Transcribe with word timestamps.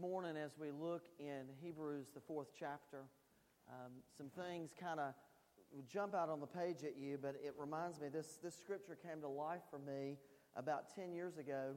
morning 0.00 0.36
as 0.36 0.50
we 0.58 0.72
look 0.72 1.04
in 1.20 1.46
Hebrews, 1.62 2.06
the 2.14 2.20
fourth 2.20 2.48
chapter. 2.58 3.04
Um, 3.68 3.92
some 4.16 4.28
things 4.28 4.70
kind 4.78 4.98
of 4.98 5.14
jump 5.88 6.14
out 6.14 6.28
on 6.28 6.40
the 6.40 6.48
page 6.48 6.82
at 6.82 6.96
you, 6.98 7.16
but 7.20 7.36
it 7.44 7.54
reminds 7.56 8.00
me 8.00 8.08
this, 8.08 8.38
this 8.42 8.56
scripture 8.56 8.98
came 9.00 9.20
to 9.20 9.28
life 9.28 9.62
for 9.70 9.78
me 9.78 10.16
about 10.56 10.94
10 10.96 11.12
years 11.12 11.38
ago. 11.38 11.74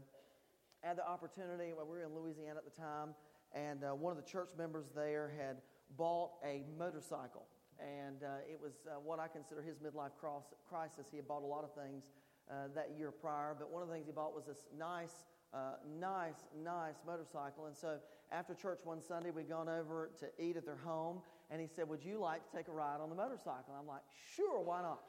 I 0.83 0.87
had 0.87 0.97
the 0.97 1.07
opportunity, 1.07 1.73
well, 1.73 1.85
we 1.85 1.97
were 1.97 2.03
in 2.05 2.15
Louisiana 2.15 2.57
at 2.57 2.65
the 2.65 2.81
time, 2.81 3.13
and 3.53 3.83
uh, 3.83 3.93
one 3.93 4.17
of 4.17 4.17
the 4.17 4.27
church 4.27 4.49
members 4.57 4.85
there 4.95 5.31
had 5.37 5.57
bought 5.95 6.31
a 6.43 6.63
motorcycle. 6.77 7.45
And 7.79 8.23
uh, 8.23 8.51
it 8.51 8.59
was 8.59 8.73
uh, 8.87 8.99
what 8.99 9.19
I 9.19 9.27
consider 9.27 9.61
his 9.61 9.77
midlife 9.77 10.17
cross, 10.19 10.45
crisis. 10.67 11.05
He 11.11 11.17
had 11.17 11.27
bought 11.27 11.43
a 11.43 11.45
lot 11.45 11.63
of 11.63 11.73
things 11.75 12.05
uh, 12.49 12.73
that 12.73 12.95
year 12.97 13.11
prior, 13.11 13.55
but 13.57 13.69
one 13.69 13.83
of 13.83 13.89
the 13.89 13.93
things 13.93 14.07
he 14.07 14.11
bought 14.11 14.33
was 14.33 14.45
this 14.45 14.65
nice 14.75 15.13
uh, 15.53 15.75
nice, 15.99 16.45
nice 16.63 16.95
motorcycle. 17.05 17.67
And 17.67 17.75
so 17.75 17.97
after 18.31 18.53
church 18.53 18.79
one 18.83 19.01
Sunday, 19.01 19.31
we'd 19.31 19.49
gone 19.49 19.69
over 19.69 20.11
to 20.19 20.27
eat 20.43 20.57
at 20.57 20.65
their 20.65 20.77
home, 20.77 21.21
and 21.49 21.61
he 21.61 21.67
said, 21.67 21.87
Would 21.87 22.03
you 22.03 22.19
like 22.19 22.49
to 22.49 22.57
take 22.57 22.67
a 22.67 22.71
ride 22.71 22.99
on 23.01 23.09
the 23.09 23.15
motorcycle? 23.15 23.65
And 23.69 23.77
I'm 23.79 23.87
like, 23.87 24.01
Sure, 24.35 24.61
why 24.61 24.81
not? 24.81 24.99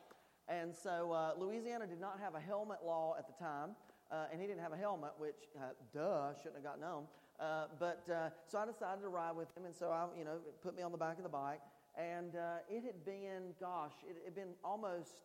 And 0.48 0.74
so 0.74 1.12
uh, 1.12 1.32
Louisiana 1.38 1.86
did 1.86 2.00
not 2.00 2.20
have 2.22 2.34
a 2.34 2.40
helmet 2.40 2.78
law 2.84 3.14
at 3.18 3.26
the 3.26 3.34
time. 3.44 3.70
Uh, 4.10 4.24
and 4.32 4.40
he 4.40 4.46
didn't 4.46 4.62
have 4.62 4.72
a 4.72 4.76
helmet, 4.76 5.10
which, 5.18 5.52
uh, 5.58 5.76
duh, 5.92 6.32
shouldn't 6.34 6.54
have 6.54 6.64
gotten 6.64 6.82
on. 6.82 7.04
Uh, 7.38 7.66
but 7.78 8.08
uh, 8.10 8.30
so 8.46 8.58
I 8.58 8.64
decided 8.64 9.02
to 9.02 9.08
ride 9.08 9.36
with 9.36 9.54
him, 9.54 9.66
and 9.66 9.76
so 9.76 9.90
I, 9.90 10.06
you 10.18 10.24
know, 10.24 10.38
put 10.62 10.74
me 10.74 10.82
on 10.82 10.92
the 10.92 10.98
back 10.98 11.18
of 11.18 11.24
the 11.24 11.28
bike. 11.28 11.60
And 11.94 12.34
it 12.70 12.84
had 12.84 13.04
been, 13.04 13.52
gosh, 13.60 13.92
it 14.08 14.16
had 14.24 14.34
been 14.34 14.54
almost, 14.64 15.20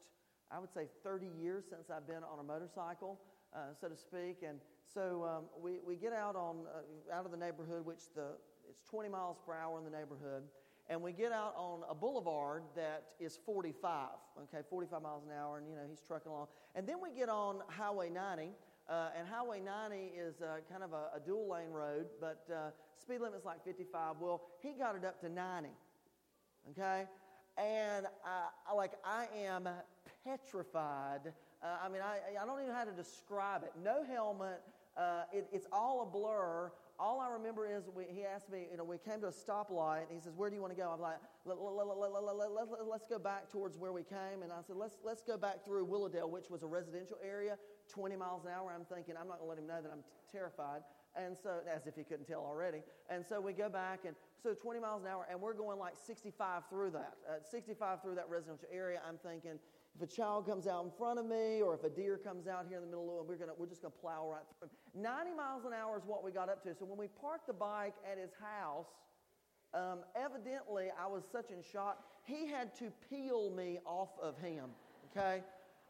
I 0.52 0.58
would 0.58 0.74
say, 0.74 0.88
30 1.04 1.28
years 1.40 1.66
since 1.70 1.90
I've 1.90 2.08
been 2.08 2.24
on 2.24 2.40
a 2.40 2.44
motorcycle 2.44 3.20
so 3.80 3.88
to 3.88 3.96
speak. 3.96 4.42
And 4.48 4.60
so 4.94 5.24
um, 5.24 5.44
we, 5.62 5.80
we 5.86 5.96
get 5.96 6.14
out 6.14 6.36
on 6.36 6.58
uh, 6.68 7.16
out 7.16 7.26
of 7.26 7.32
the 7.32 7.38
neighborhood, 7.38 7.86
which 7.86 8.14
the 8.16 8.28
it's 8.70 8.84
20 8.90 9.10
miles 9.10 9.38
per 9.46 9.54
hour 9.54 9.78
in 9.80 9.86
the 9.86 9.90
neighborhood, 9.90 10.44
and 10.88 11.02
we 11.02 11.12
get 11.12 11.32
out 11.32 11.54
on 11.58 11.82
a 11.90 11.96
boulevard 11.96 12.64
that 12.76 13.04
is 13.20 13.40
45. 13.46 14.10
Okay, 14.44 14.64
45 14.70 15.02
miles 15.02 15.24
an 15.26 15.32
hour, 15.32 15.58
and 15.58 15.68
you 15.68 15.76
know 15.76 15.82
he's 15.90 16.02
trucking 16.02 16.32
along. 16.32 16.48
And 16.76 16.88
then 16.88 16.98
we 17.02 17.12
get 17.12 17.30
on 17.30 17.62
Highway 17.68 18.10
90. 18.10 18.50
Uh, 18.90 19.10
and 19.18 19.26
Highway 19.28 19.62
90 19.62 19.96
is 19.96 20.42
uh, 20.42 20.58
kind 20.70 20.84
of 20.84 20.92
a, 20.92 21.16
a, 21.16 21.20
dual 21.26 21.50
lane 21.50 21.72
road, 21.72 22.08
but 22.20 22.44
uh, 22.54 22.70
speed 22.98 23.22
limit 23.22 23.40
is 23.40 23.46
like 23.46 23.64
55. 23.64 24.16
Well, 24.20 24.42
he 24.62 24.74
got 24.74 24.98
it 24.98 25.06
up 25.06 25.22
to 25.22 25.30
90. 25.30 25.70
Okay? 26.72 27.06
And 27.58 28.08
I, 28.26 28.74
like 28.74 28.92
I 29.06 29.28
am 29.46 29.70
petrified 30.26 31.32
uh, 31.64 31.78
I 31.82 31.88
mean, 31.88 32.02
I, 32.02 32.20
I 32.36 32.46
don't 32.46 32.60
even 32.60 32.74
know 32.74 32.78
how 32.78 32.84
to 32.84 32.92
describe 32.92 33.64
it. 33.64 33.72
No 33.82 34.04
helmet. 34.04 34.62
Uh, 34.96 35.24
it, 35.32 35.48
it's 35.52 35.68
all 35.72 36.04
a 36.04 36.06
blur. 36.06 36.72
All 37.00 37.20
I 37.20 37.30
remember 37.30 37.66
is 37.66 37.90
we, 37.94 38.06
he 38.08 38.24
asked 38.24 38.52
me, 38.52 38.68
you 38.70 38.78
know, 38.78 38.84
we 38.84 38.98
came 38.98 39.20
to 39.22 39.28
a 39.28 39.32
stoplight. 39.32 40.10
And 40.10 40.12
he 40.12 40.20
says, 40.20 40.34
Where 40.36 40.50
do 40.50 40.56
you 40.56 40.62
want 40.62 40.74
to 40.74 40.80
go? 40.80 40.92
I'm 40.92 41.02
like, 41.02 41.18
let, 41.46 41.58
let, 41.60 41.88
let, 41.88 41.98
let, 41.98 42.88
Let's 42.88 43.08
go 43.08 43.18
back 43.18 43.50
towards 43.50 43.78
where 43.78 43.92
we 43.92 44.04
came. 44.04 44.44
And 44.44 44.52
I 44.52 44.62
said, 44.66 44.76
Let's, 44.76 45.24
go 45.24 45.38
back 45.38 45.66
through 45.66 45.86
Willowdale, 45.86 46.30
which 46.30 46.50
was 46.50 46.64
a 46.64 46.68
residential 46.68 47.18
area, 47.26 47.58
20 47.90 48.16
miles 48.16 48.46
an 48.46 48.52
hour. 48.52 48.72
I'm 48.74 48.86
thinking, 48.86 49.16
I'm 49.20 49.28
not 49.28 49.40
going 49.40 49.48
to 49.48 49.50
let 49.50 49.58
him 49.58 49.68
know 49.68 49.82
that 49.82 49.92
I'm 49.92 50.04
terrified. 50.32 50.82
And 51.16 51.38
so, 51.38 51.62
as 51.70 51.86
if 51.86 51.96
he 51.96 52.04
couldn't 52.04 52.26
tell 52.26 52.42
already. 52.42 52.82
And 53.08 53.24
so 53.24 53.40
we 53.40 53.54
go 53.54 53.70
back, 53.70 54.00
and 54.06 54.16
so 54.42 54.56
20 54.56 54.80
miles 54.80 55.04
an 55.04 55.10
hour, 55.10 55.28
and 55.30 55.40
we're 55.40 55.54
going 55.54 55.78
like 55.78 55.94
65 55.96 56.64
through 56.70 56.92
that. 56.92 57.14
Uh, 57.30 57.34
65 57.52 58.02
through 58.02 58.16
that 58.16 58.28
residential 58.30 58.68
area. 58.72 59.00
I'm 59.08 59.18
thinking, 59.18 59.60
if 59.96 60.02
a 60.02 60.08
child 60.08 60.48
comes 60.48 60.66
out 60.66 60.84
in 60.84 60.92
front 60.98 61.20
of 61.20 61.26
me 61.26 61.62
or 61.62 61.76
if 61.76 61.84
a 61.84 61.90
deer 61.90 62.18
comes 62.18 62.48
out 62.48 62.66
here 62.68 62.78
in 62.78 62.84
the 62.84 62.90
middle 62.90 63.12
of 63.12 63.26
it, 63.26 63.30
we're, 63.30 63.36
gonna, 63.36 63.52
we're 63.58 63.68
just 63.68 63.82
going 63.82 63.92
to 63.92 64.00
plow 64.00 64.28
right 64.30 64.42
through 64.60 64.68
him. 64.68 65.04
90 65.04 65.36
miles 65.36 65.66
an 65.66 65.74
hour 65.74 65.98
is 65.98 66.04
what 66.06 66.24
we 66.24 66.32
got 66.32 66.50
up 66.50 66.64
to. 66.64 66.74
So 66.74 66.86
when 66.86 66.98
we 66.98 67.08
parked 67.22 67.48
the 67.48 67.54
bike 67.54 67.94
at 68.10 68.18
his 68.18 68.32
house, 68.42 68.88
um, 69.74 70.00
evidently 70.16 70.88
I 71.00 71.08
was 71.08 71.24
such 71.32 71.52
in 71.52 71.62
shock, 71.62 72.04
he 72.26 72.48
had 72.48 72.74
to 72.80 72.92
peel 73.10 73.52
me 73.52 73.80
off 73.86 74.10
of 74.22 74.38
him, 74.40 74.66
okay? 75.12 75.44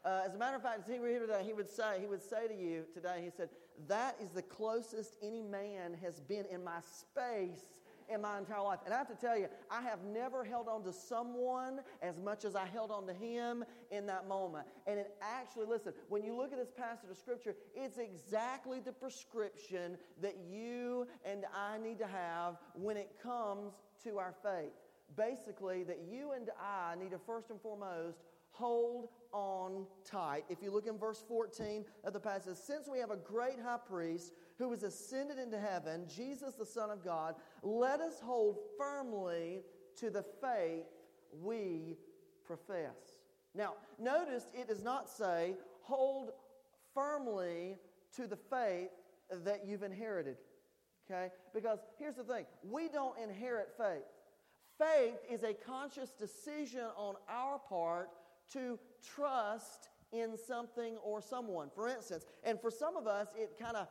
Uh, 0.04 0.22
as 0.26 0.34
a 0.34 0.38
matter 0.38 0.56
of 0.56 0.62
fact, 0.62 0.80
as 0.80 0.92
he 0.92 1.00
were 1.00 1.08
here 1.08 1.20
today, 1.20 1.42
he 1.44 1.54
would 1.54 1.70
say, 1.70 1.98
he 1.98 2.06
would 2.06 2.22
say 2.22 2.46
to 2.46 2.54
you 2.54 2.84
today, 2.92 3.22
he 3.24 3.30
said, 3.34 3.48
that 3.88 4.16
is 4.22 4.30
the 4.30 4.42
closest 4.42 5.16
any 5.22 5.42
man 5.42 5.96
has 6.02 6.20
been 6.20 6.44
in 6.50 6.62
my 6.62 6.80
space 6.80 7.80
in 8.08 8.20
my 8.20 8.38
entire 8.38 8.62
life. 8.62 8.80
And 8.84 8.94
I 8.94 8.98
have 8.98 9.08
to 9.08 9.14
tell 9.14 9.38
you, 9.38 9.48
I 9.70 9.82
have 9.82 10.04
never 10.04 10.44
held 10.44 10.68
on 10.68 10.82
to 10.84 10.92
someone 10.92 11.80
as 12.02 12.18
much 12.18 12.44
as 12.44 12.54
I 12.54 12.66
held 12.66 12.90
on 12.90 13.06
to 13.06 13.12
him 13.12 13.64
in 13.90 14.06
that 14.06 14.28
moment. 14.28 14.66
And 14.86 14.98
it 14.98 15.14
actually, 15.20 15.66
listen, 15.66 15.92
when 16.08 16.24
you 16.24 16.34
look 16.36 16.52
at 16.52 16.58
this 16.58 16.70
passage 16.70 17.10
of 17.10 17.16
scripture, 17.16 17.54
it's 17.74 17.98
exactly 17.98 18.80
the 18.80 18.92
prescription 18.92 19.96
that 20.22 20.36
you 20.50 21.06
and 21.24 21.44
I 21.54 21.78
need 21.78 21.98
to 21.98 22.06
have 22.06 22.56
when 22.74 22.96
it 22.96 23.10
comes 23.22 23.72
to 24.04 24.18
our 24.18 24.34
faith. 24.42 24.72
Basically, 25.16 25.84
that 25.84 26.00
you 26.10 26.32
and 26.32 26.50
I 26.60 26.94
need 26.96 27.10
to 27.10 27.18
first 27.18 27.50
and 27.50 27.60
foremost 27.60 28.18
hold 28.54 29.08
on 29.32 29.84
tight. 30.04 30.44
If 30.48 30.62
you 30.62 30.70
look 30.70 30.86
in 30.86 30.96
verse 30.96 31.22
14 31.26 31.84
of 32.04 32.12
the 32.12 32.20
passage, 32.20 32.56
since 32.56 32.88
we 32.88 32.98
have 33.00 33.10
a 33.10 33.16
great 33.16 33.58
high 33.60 33.78
priest 33.88 34.32
who 34.58 34.70
has 34.70 34.82
ascended 34.82 35.38
into 35.38 35.58
heaven, 35.58 36.06
Jesus 36.08 36.54
the 36.54 36.66
Son 36.66 36.90
of 36.90 37.04
God, 37.04 37.34
let 37.62 38.00
us 38.00 38.20
hold 38.20 38.58
firmly 38.78 39.62
to 39.96 40.10
the 40.10 40.24
faith 40.40 40.86
we 41.42 41.96
profess. 42.46 43.18
Now, 43.54 43.74
notice 43.98 44.46
it 44.52 44.68
does 44.68 44.82
not 44.82 45.08
say 45.08 45.54
hold 45.82 46.30
firmly 46.92 47.76
to 48.16 48.26
the 48.26 48.36
faith 48.36 48.90
that 49.44 49.66
you've 49.66 49.82
inherited. 49.82 50.36
Okay? 51.10 51.30
Because 51.52 51.80
here's 51.98 52.16
the 52.16 52.24
thing 52.24 52.46
we 52.62 52.88
don't 52.88 53.18
inherit 53.18 53.68
faith. 53.76 54.04
Faith 54.78 55.18
is 55.30 55.42
a 55.42 55.54
conscious 55.54 56.10
decision 56.10 56.86
on 56.96 57.14
our 57.28 57.58
part 57.58 58.10
to 58.52 58.78
trust 59.14 59.88
in 60.12 60.36
something 60.36 60.96
or 61.04 61.20
someone. 61.20 61.70
For 61.74 61.88
instance, 61.88 62.24
and 62.42 62.60
for 62.60 62.70
some 62.70 62.96
of 62.96 63.06
us, 63.06 63.28
it 63.36 63.58
kind 63.60 63.76
of 63.76 63.88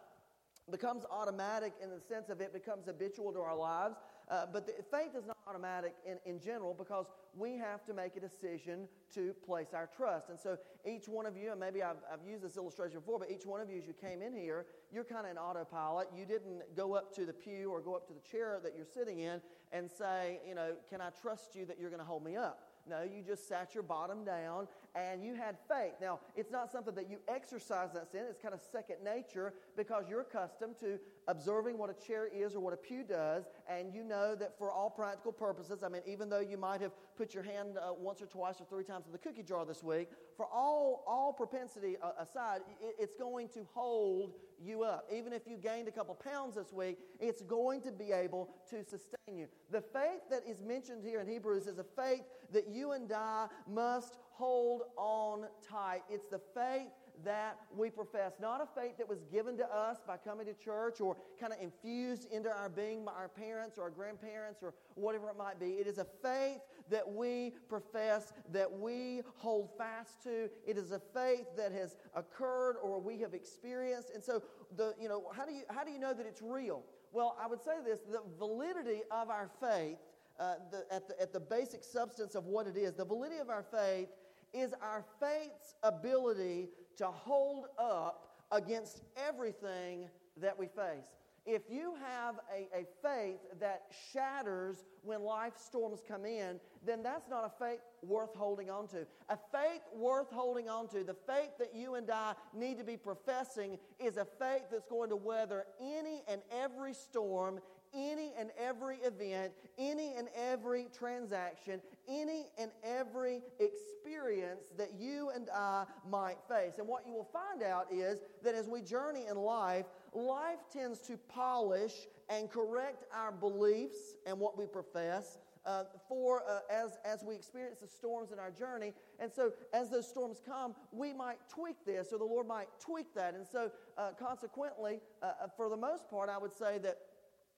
becomes 0.71 1.03
automatic 1.11 1.73
in 1.81 1.89
the 1.89 1.99
sense 1.99 2.29
of 2.29 2.41
it 2.41 2.53
becomes 2.53 2.85
habitual 2.85 3.33
to 3.33 3.39
our 3.39 3.55
lives. 3.55 3.95
Uh, 4.29 4.45
but 4.51 4.65
the, 4.65 4.73
faith 4.89 5.15
is 5.17 5.25
not 5.27 5.37
automatic 5.47 5.93
in, 6.05 6.17
in 6.25 6.39
general 6.39 6.73
because 6.73 7.07
we 7.35 7.57
have 7.57 7.83
to 7.85 7.93
make 7.93 8.15
a 8.15 8.19
decision 8.19 8.87
to 9.13 9.33
place 9.45 9.73
our 9.73 9.89
trust. 9.95 10.29
And 10.29 10.39
so 10.39 10.57
each 10.85 11.07
one 11.07 11.25
of 11.25 11.35
you, 11.35 11.51
and 11.51 11.59
maybe 11.59 11.83
I've, 11.83 11.97
I've 12.11 12.25
used 12.25 12.43
this 12.43 12.55
illustration 12.55 12.99
before, 12.99 13.19
but 13.19 13.29
each 13.29 13.45
one 13.45 13.59
of 13.59 13.69
you, 13.69 13.77
as 13.79 13.87
you 13.87 13.93
came 13.93 14.21
in 14.21 14.33
here, 14.33 14.65
you're 14.91 15.03
kind 15.03 15.25
of 15.25 15.31
an 15.31 15.37
autopilot. 15.37 16.07
You 16.15 16.25
didn't 16.25 16.61
go 16.75 16.93
up 16.93 17.13
to 17.15 17.25
the 17.25 17.33
pew 17.33 17.69
or 17.69 17.81
go 17.81 17.95
up 17.95 18.07
to 18.07 18.13
the 18.13 18.21
chair 18.21 18.59
that 18.63 18.73
you're 18.75 18.85
sitting 18.85 19.19
in 19.19 19.41
and 19.73 19.91
say, 19.91 20.39
you 20.47 20.55
know, 20.55 20.73
can 20.89 21.01
I 21.01 21.09
trust 21.09 21.55
you 21.55 21.65
that 21.65 21.77
you're 21.79 21.89
going 21.89 22.01
to 22.01 22.05
hold 22.05 22.23
me 22.23 22.37
up? 22.37 22.72
No, 22.89 23.01
you 23.01 23.23
just 23.25 23.47
sat 23.47 23.73
your 23.73 23.83
bottom 23.83 24.25
down 24.25 24.67
and 24.93 25.23
you 25.23 25.35
had 25.35 25.55
faith. 25.69 25.93
Now, 26.01 26.19
it's 26.35 26.51
not 26.51 26.71
something 26.71 26.93
that 26.95 27.09
you 27.09 27.17
exercise 27.27 27.89
that 27.93 28.11
sin. 28.11 28.23
It's 28.29 28.41
kind 28.41 28.53
of 28.53 28.61
second 28.71 28.97
nature 29.03 29.53
because 29.77 30.05
you're 30.09 30.21
accustomed 30.21 30.77
to 30.79 30.99
observing 31.27 31.77
what 31.77 31.89
a 31.89 32.05
chair 32.05 32.27
is 32.27 32.55
or 32.55 32.59
what 32.59 32.73
a 32.73 32.77
pew 32.77 33.03
does. 33.03 33.45
And 33.69 33.93
you 33.93 34.03
know 34.03 34.35
that 34.35 34.57
for 34.57 34.71
all 34.71 34.89
practical 34.89 35.31
purposes, 35.31 35.83
I 35.83 35.89
mean, 35.89 36.01
even 36.05 36.29
though 36.29 36.39
you 36.39 36.57
might 36.57 36.81
have 36.81 36.91
put 37.17 37.33
your 37.33 37.43
hand 37.43 37.77
uh, 37.77 37.93
once 37.93 38.21
or 38.21 38.25
twice 38.25 38.59
or 38.59 38.65
three 38.65 38.83
times 38.83 39.05
in 39.05 39.11
the 39.11 39.17
cookie 39.17 39.43
jar 39.43 39.65
this 39.65 39.83
week, 39.83 40.09
for 40.37 40.47
all, 40.47 41.03
all 41.07 41.33
propensity 41.33 41.97
uh, 42.01 42.11
aside, 42.19 42.61
it, 42.81 42.95
it's 42.99 43.15
going 43.15 43.47
to 43.49 43.67
hold 43.73 44.33
you 44.63 44.83
up. 44.83 45.07
Even 45.13 45.33
if 45.33 45.43
you 45.47 45.57
gained 45.57 45.87
a 45.87 45.91
couple 45.91 46.15
pounds 46.15 46.55
this 46.55 46.71
week, 46.71 46.97
it's 47.19 47.41
going 47.41 47.81
to 47.81 47.91
be 47.91 48.11
able 48.11 48.49
to 48.69 48.83
sustain 48.83 49.37
you. 49.37 49.47
The 49.71 49.81
faith 49.81 50.21
that 50.29 50.41
is 50.47 50.61
mentioned 50.61 51.03
here 51.03 51.19
in 51.19 51.27
Hebrews 51.27 51.67
is 51.67 51.79
a 51.79 51.83
faith 51.83 52.23
that 52.51 52.67
you 52.69 52.91
and 52.91 53.11
I 53.11 53.47
must 53.67 54.17
hold 54.31 54.83
on 54.97 55.45
tight. 55.67 56.01
It's 56.09 56.27
the 56.27 56.41
faith 56.53 56.89
that 57.23 57.59
we 57.75 57.89
profess. 57.89 58.33
Not 58.41 58.61
a 58.61 58.79
faith 58.79 58.97
that 58.97 59.07
was 59.07 59.23
given 59.31 59.57
to 59.57 59.65
us 59.65 59.97
by 60.05 60.17
coming 60.17 60.45
to 60.47 60.53
church 60.53 60.99
or 61.01 61.15
kind 61.39 61.53
of 61.53 61.59
infused 61.61 62.31
into 62.31 62.49
our 62.49 62.69
being 62.69 63.05
by 63.05 63.13
our 63.13 63.29
parents 63.29 63.77
or 63.77 63.83
our 63.83 63.89
grandparents 63.89 64.61
or 64.61 64.73
whatever 64.95 65.29
it 65.29 65.37
might 65.37 65.59
be. 65.59 65.73
It 65.73 65.87
is 65.87 65.97
a 65.97 66.07
faith 66.21 66.59
that 66.89 67.09
we 67.09 67.53
profess, 67.69 68.33
that 68.51 68.71
we 68.71 69.21
hold 69.37 69.69
fast 69.77 70.23
to. 70.23 70.49
It 70.65 70.77
is 70.77 70.91
a 70.91 71.01
faith 71.13 71.45
that 71.57 71.71
has 71.71 71.95
occurred 72.15 72.77
or 72.81 72.99
we 72.99 73.19
have 73.19 73.33
experienced. 73.33 74.11
And 74.13 74.23
so, 74.23 74.43
the, 74.75 74.93
you 74.99 75.07
know, 75.07 75.25
how 75.35 75.45
do 75.45 75.53
you, 75.53 75.63
how 75.69 75.83
do 75.83 75.91
you 75.91 75.99
know 75.99 76.13
that 76.13 76.25
it's 76.25 76.41
real? 76.41 76.83
Well, 77.11 77.37
I 77.41 77.47
would 77.47 77.63
say 77.63 77.73
this 77.85 77.99
the 78.01 78.21
validity 78.37 79.01
of 79.11 79.29
our 79.29 79.49
faith 79.61 79.97
uh, 80.39 80.55
the, 80.71 80.83
at, 80.91 81.07
the, 81.07 81.21
at 81.21 81.31
the 81.31 81.39
basic 81.39 81.83
substance 81.83 82.35
of 82.35 82.45
what 82.45 82.67
it 82.67 82.75
is. 82.75 82.93
The 82.93 83.05
validity 83.05 83.39
of 83.39 83.49
our 83.49 83.63
faith 83.63 84.09
is 84.53 84.73
our 84.81 85.03
faith's 85.19 85.75
ability 85.83 86.69
to 86.97 87.07
hold 87.07 87.65
up 87.77 88.29
against 88.51 89.01
everything 89.17 90.09
that 90.37 90.57
we 90.57 90.67
face. 90.67 91.05
If 91.45 91.63
you 91.69 91.95
have 92.01 92.35
a, 92.55 92.69
a 92.73 92.85
faith 93.01 93.39
that 93.59 93.83
shatters 94.13 94.85
when 95.01 95.23
life 95.23 95.53
storms 95.57 95.99
come 96.07 96.25
in, 96.25 96.57
then 96.85 97.03
that's 97.03 97.27
not 97.27 97.43
a 97.43 97.63
faith 97.63 97.81
worth 98.01 98.33
holding 98.33 98.69
on 98.69 98.87
to. 98.89 99.05
A 99.27 99.37
faith 99.51 99.81
worth 99.93 100.31
holding 100.31 100.69
on 100.69 100.87
to, 100.89 101.03
the 101.03 101.13
faith 101.13 101.51
that 101.59 101.75
you 101.75 101.95
and 101.95 102.09
I 102.09 102.35
need 102.53 102.77
to 102.77 102.85
be 102.85 102.95
professing, 102.95 103.77
is 103.99 104.15
a 104.15 104.23
faith 104.23 104.63
that's 104.71 104.87
going 104.87 105.09
to 105.09 105.17
weather 105.17 105.65
any 105.81 106.23
and 106.29 106.41
every 106.49 106.93
storm 106.93 107.59
any 107.93 108.33
and 108.37 108.49
every 108.57 108.97
event, 108.97 109.53
any 109.77 110.13
and 110.15 110.27
every 110.35 110.87
transaction, 110.97 111.79
any 112.07 112.47
and 112.57 112.71
every 112.83 113.41
experience 113.59 114.65
that 114.77 114.91
you 114.99 115.31
and 115.33 115.49
I 115.53 115.85
might 116.09 116.37
face. 116.49 116.73
And 116.77 116.87
what 116.87 117.05
you 117.05 117.13
will 117.13 117.29
find 117.31 117.63
out 117.63 117.87
is 117.91 118.19
that 118.43 118.55
as 118.55 118.67
we 118.67 118.81
journey 118.81 119.25
in 119.29 119.37
life, 119.37 119.85
life 120.13 120.59
tends 120.71 120.99
to 121.07 121.17
polish 121.17 122.07
and 122.29 122.49
correct 122.49 123.05
our 123.13 123.31
beliefs 123.31 124.15
and 124.25 124.39
what 124.39 124.57
we 124.57 124.65
profess. 124.65 125.37
Uh, 125.65 125.85
for 126.09 126.43
uh, 126.49 126.59
as, 126.69 126.97
as 127.05 127.23
we 127.23 127.33
experience 127.33 127.79
the 127.79 127.87
storms 127.87 128.33
in 128.33 128.39
our 128.39 128.51
journey. 128.51 128.91
And 129.17 129.31
so, 129.31 129.53
as 129.73 129.89
those 129.89 130.05
storms 130.05 130.41
come, 130.45 130.75
we 130.91 131.13
might 131.13 131.37
tweak 131.47 131.77
this, 131.85 132.09
or 132.11 132.17
the 132.19 132.25
Lord 132.25 132.47
might 132.47 132.67
tweak 132.81 133.15
that. 133.15 133.33
And 133.33 133.47
so, 133.47 133.71
uh, 133.97 134.09
consequently, 134.19 134.99
uh, 135.21 135.27
uh, 135.27 135.47
for 135.55 135.69
the 135.69 135.77
most 135.77 136.09
part, 136.09 136.29
I 136.29 136.37
would 136.37 136.51
say 136.51 136.79
that 136.79 136.97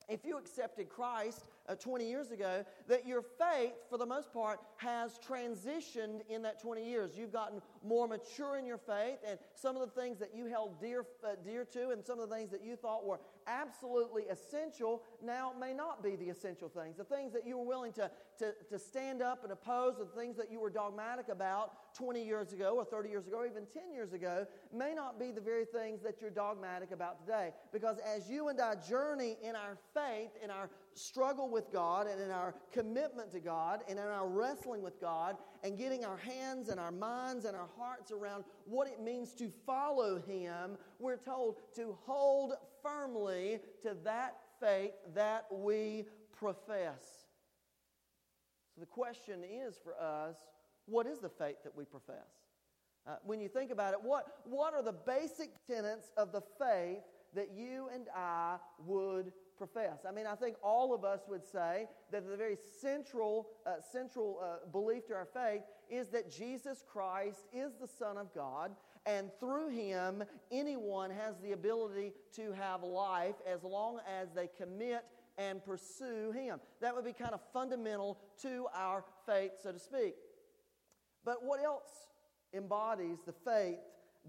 if 0.08 0.24
you 0.24 0.38
accepted 0.38 0.88
Christ 0.88 1.46
uh, 1.68 1.76
20 1.76 2.08
years 2.08 2.32
ago, 2.32 2.64
that 2.88 3.08
your 3.08 3.22
faith, 3.22 3.74
for 3.90 3.98
the 3.98 4.06
most 4.06 4.32
part, 4.34 4.60
has 4.78 5.20
transitioned 5.28 6.22
in 6.30 6.42
that 6.44 6.62
20 6.62 6.88
years. 6.88 7.18
You've 7.18 7.34
gotten 7.34 7.62
more 7.84 8.08
mature 8.08 8.58
in 8.58 8.66
your 8.66 8.78
faith, 8.78 9.18
and 9.28 9.40
some 9.56 9.76
of 9.76 9.82
the 9.82 10.02
things 10.02 10.20
that 10.20 10.36
you 10.36 10.46
held 10.46 10.80
dear, 10.80 11.06
uh, 11.24 11.36
dear 11.44 11.66
to, 11.66 11.90
and 11.90 12.06
some 12.06 12.20
of 12.20 12.30
the 12.30 12.36
things 12.36 12.52
that 12.52 12.64
you 12.64 12.76
thought 12.76 13.06
were 13.06 13.20
absolutely 13.48 14.24
essential, 14.24 15.04
now 15.24 15.54
may 15.60 15.74
not 15.74 16.04
be 16.04 16.16
the 16.16 16.30
essential 16.30 16.70
things. 16.70 16.98
The 16.98 17.04
things 17.04 17.34
that 17.34 17.46
you 17.46 17.58
were 17.58 17.66
willing 17.66 17.94
to, 17.94 18.10
to, 18.40 18.54
to 18.70 18.80
stand 18.80 19.22
up 19.22 19.44
and 19.44 19.52
oppose, 19.52 19.98
the 19.98 20.06
things 20.20 20.38
that 20.38 20.52
you 20.52 20.60
were 20.60 20.70
dogmatic 20.70 21.30
about 21.30 21.94
20 21.96 22.24
years 22.24 22.54
ago, 22.54 22.76
or 22.76 22.86
30 22.86 23.10
years 23.10 23.28
ago, 23.28 23.38
or 23.38 23.46
even 23.46 23.66
10 23.74 23.92
years 23.94 24.14
ago, 24.14 24.46
may 24.74 24.94
not 24.94 25.20
be 25.20 25.32
the 25.32 25.42
very 25.42 25.66
things 25.66 26.02
that 26.02 26.22
you're 26.22 26.30
dogmatic 26.30 26.92
about 26.92 27.20
today. 27.20 27.52
Because 27.72 27.98
as 28.00 28.30
you 28.30 28.50
and 28.50 28.60
I 28.60 28.76
journey 28.76 29.38
in 29.44 29.56
our 29.56 29.78
faith, 29.94 30.32
in 30.44 30.50
our 30.50 30.70
struggle 30.96 31.50
with 31.50 31.72
God 31.72 32.08
and 32.08 32.20
in 32.22 32.32
our 32.32 32.56
commitment 32.72 33.32
to 33.32 33.40
God 33.40 33.82
and 33.88 34.00
in 34.00 34.06
our 34.06 34.28
wrestling 34.28 34.82
with 34.82 35.00
God 35.00 35.36
and 35.64 35.78
getting 35.78 36.04
our 36.06 36.18
hands 36.18 36.70
and 36.70 36.80
our 36.80 36.92
minds 36.92 37.46
and 37.46 37.56
our 37.56 37.70
hearts 37.78 38.12
around 38.12 38.46
what 38.66 38.88
it 38.88 39.02
means 39.02 39.34
to 39.36 39.52
follow 39.66 40.18
Him, 40.20 40.78
we're 41.00 41.18
told 41.18 41.58
to 41.76 41.98
hold 42.06 42.54
firmly 42.82 43.60
to 43.84 43.96
that 44.04 44.38
faith 44.60 44.94
that 45.14 45.46
we 45.52 46.06
profess. 46.32 47.28
So 48.74 48.82
the 48.82 48.88
question 48.88 49.44
is 49.44 49.76
for 49.84 49.94
us 50.02 50.38
what 50.86 51.08
is 51.08 51.20
the 51.20 51.30
faith 51.30 51.58
that 51.64 51.76
we 51.76 51.84
profess? 51.86 52.16
Uh, 53.08 53.16
when 53.24 53.40
you 53.40 53.48
think 53.48 53.72
about 53.72 53.94
it, 53.94 54.00
what, 54.02 54.26
what 54.46 54.74
are 54.74 54.82
the 54.82 54.94
basic 54.94 55.50
tenets 55.68 56.12
of 56.18 56.32
the 56.32 56.42
faith 56.60 57.04
that 57.36 57.52
you 57.56 57.90
and 57.94 58.08
I 58.16 58.58
would 58.86 59.32
profess. 59.58 60.06
I 60.08 60.12
mean, 60.12 60.28
I 60.28 60.36
think 60.36 60.56
all 60.64 60.94
of 60.94 61.04
us 61.04 61.22
would 61.28 61.46
say 61.46 61.88
that 62.12 62.30
the 62.30 62.38
very 62.38 62.58
central, 62.82 63.48
uh, 63.66 63.76
central 63.92 64.40
uh, 64.42 64.70
belief 64.72 65.08
to 65.08 65.14
our 65.14 65.26
faith 65.26 65.62
is 65.90 66.08
that 66.10 66.32
Jesus 66.32 66.84
Christ 66.88 67.48
is 67.54 67.74
the 67.80 67.88
Son 67.88 68.18
of 68.18 68.34
God, 68.34 68.72
and 69.06 69.30
through 69.40 69.70
him, 69.70 70.24
anyone 70.52 71.12
has 71.12 71.36
the 71.42 71.52
ability 71.52 72.14
to 72.36 72.52
have 72.54 72.84
life 72.84 73.36
as 73.48 73.64
long 73.64 74.00
as 74.22 74.30
they 74.34 74.50
commit 74.58 75.06
and 75.38 75.64
pursue 75.64 76.32
him. 76.32 76.60
That 76.82 76.96
would 76.96 77.06
be 77.06 77.14
kind 77.14 77.34
of 77.34 77.42
fundamental 77.54 78.18
to 78.42 78.68
our 78.74 79.04
faith, 79.26 79.52
so 79.62 79.72
to 79.72 79.80
speak. 79.80 80.16
But 81.24 81.44
what 81.44 81.64
else 81.64 81.90
embodies 82.54 83.20
the 83.26 83.34
faith 83.34 83.80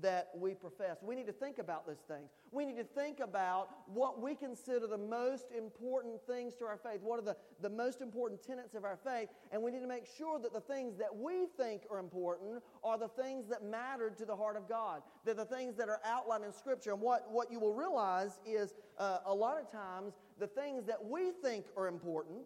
that 0.02 0.28
we 0.36 0.54
profess. 0.54 0.98
We 1.02 1.14
need 1.14 1.26
to 1.26 1.32
think 1.32 1.58
about 1.58 1.86
those 1.86 2.02
things. 2.06 2.30
We 2.50 2.66
need 2.66 2.76
to 2.76 2.84
think 2.84 3.20
about 3.20 3.68
what 3.86 4.20
we 4.20 4.34
consider 4.34 4.86
the 4.86 4.98
most 4.98 5.46
important 5.56 6.20
things 6.26 6.54
to 6.56 6.64
our 6.66 6.76
faith. 6.76 7.00
What 7.02 7.18
are 7.18 7.22
the, 7.22 7.36
the 7.62 7.70
most 7.70 8.00
important 8.00 8.42
tenets 8.42 8.74
of 8.74 8.84
our 8.84 8.98
faith? 9.02 9.28
And 9.52 9.62
we 9.62 9.70
need 9.70 9.80
to 9.80 9.86
make 9.86 10.06
sure 10.06 10.38
that 10.38 10.52
the 10.52 10.60
things 10.60 10.96
that 10.98 11.14
we 11.14 11.46
think 11.56 11.82
are 11.90 11.98
important 11.98 12.62
are 12.84 12.98
the 12.98 13.08
things 13.08 13.48
that 13.48 13.64
matter 13.64 14.10
to 14.10 14.24
the 14.24 14.36
heart 14.36 14.56
of 14.56 14.68
God. 14.68 15.02
They're 15.24 15.34
the 15.34 15.44
things 15.44 15.76
that 15.76 15.88
are 15.88 16.00
outlined 16.04 16.44
in 16.44 16.52
Scripture. 16.52 16.92
And 16.92 17.00
what, 17.00 17.30
what 17.30 17.50
you 17.50 17.58
will 17.58 17.74
realize 17.74 18.38
is 18.46 18.74
uh, 18.98 19.18
a 19.24 19.34
lot 19.34 19.58
of 19.58 19.70
times 19.70 20.14
the 20.38 20.46
things 20.46 20.84
that 20.86 21.02
we 21.02 21.30
think 21.42 21.66
are 21.76 21.88
important 21.88 22.40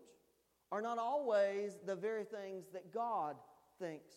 are 0.72 0.80
not 0.80 0.98
always 0.98 1.78
the 1.84 1.96
very 1.96 2.24
things 2.24 2.66
that 2.72 2.94
God 2.94 3.36
thinks 3.80 4.12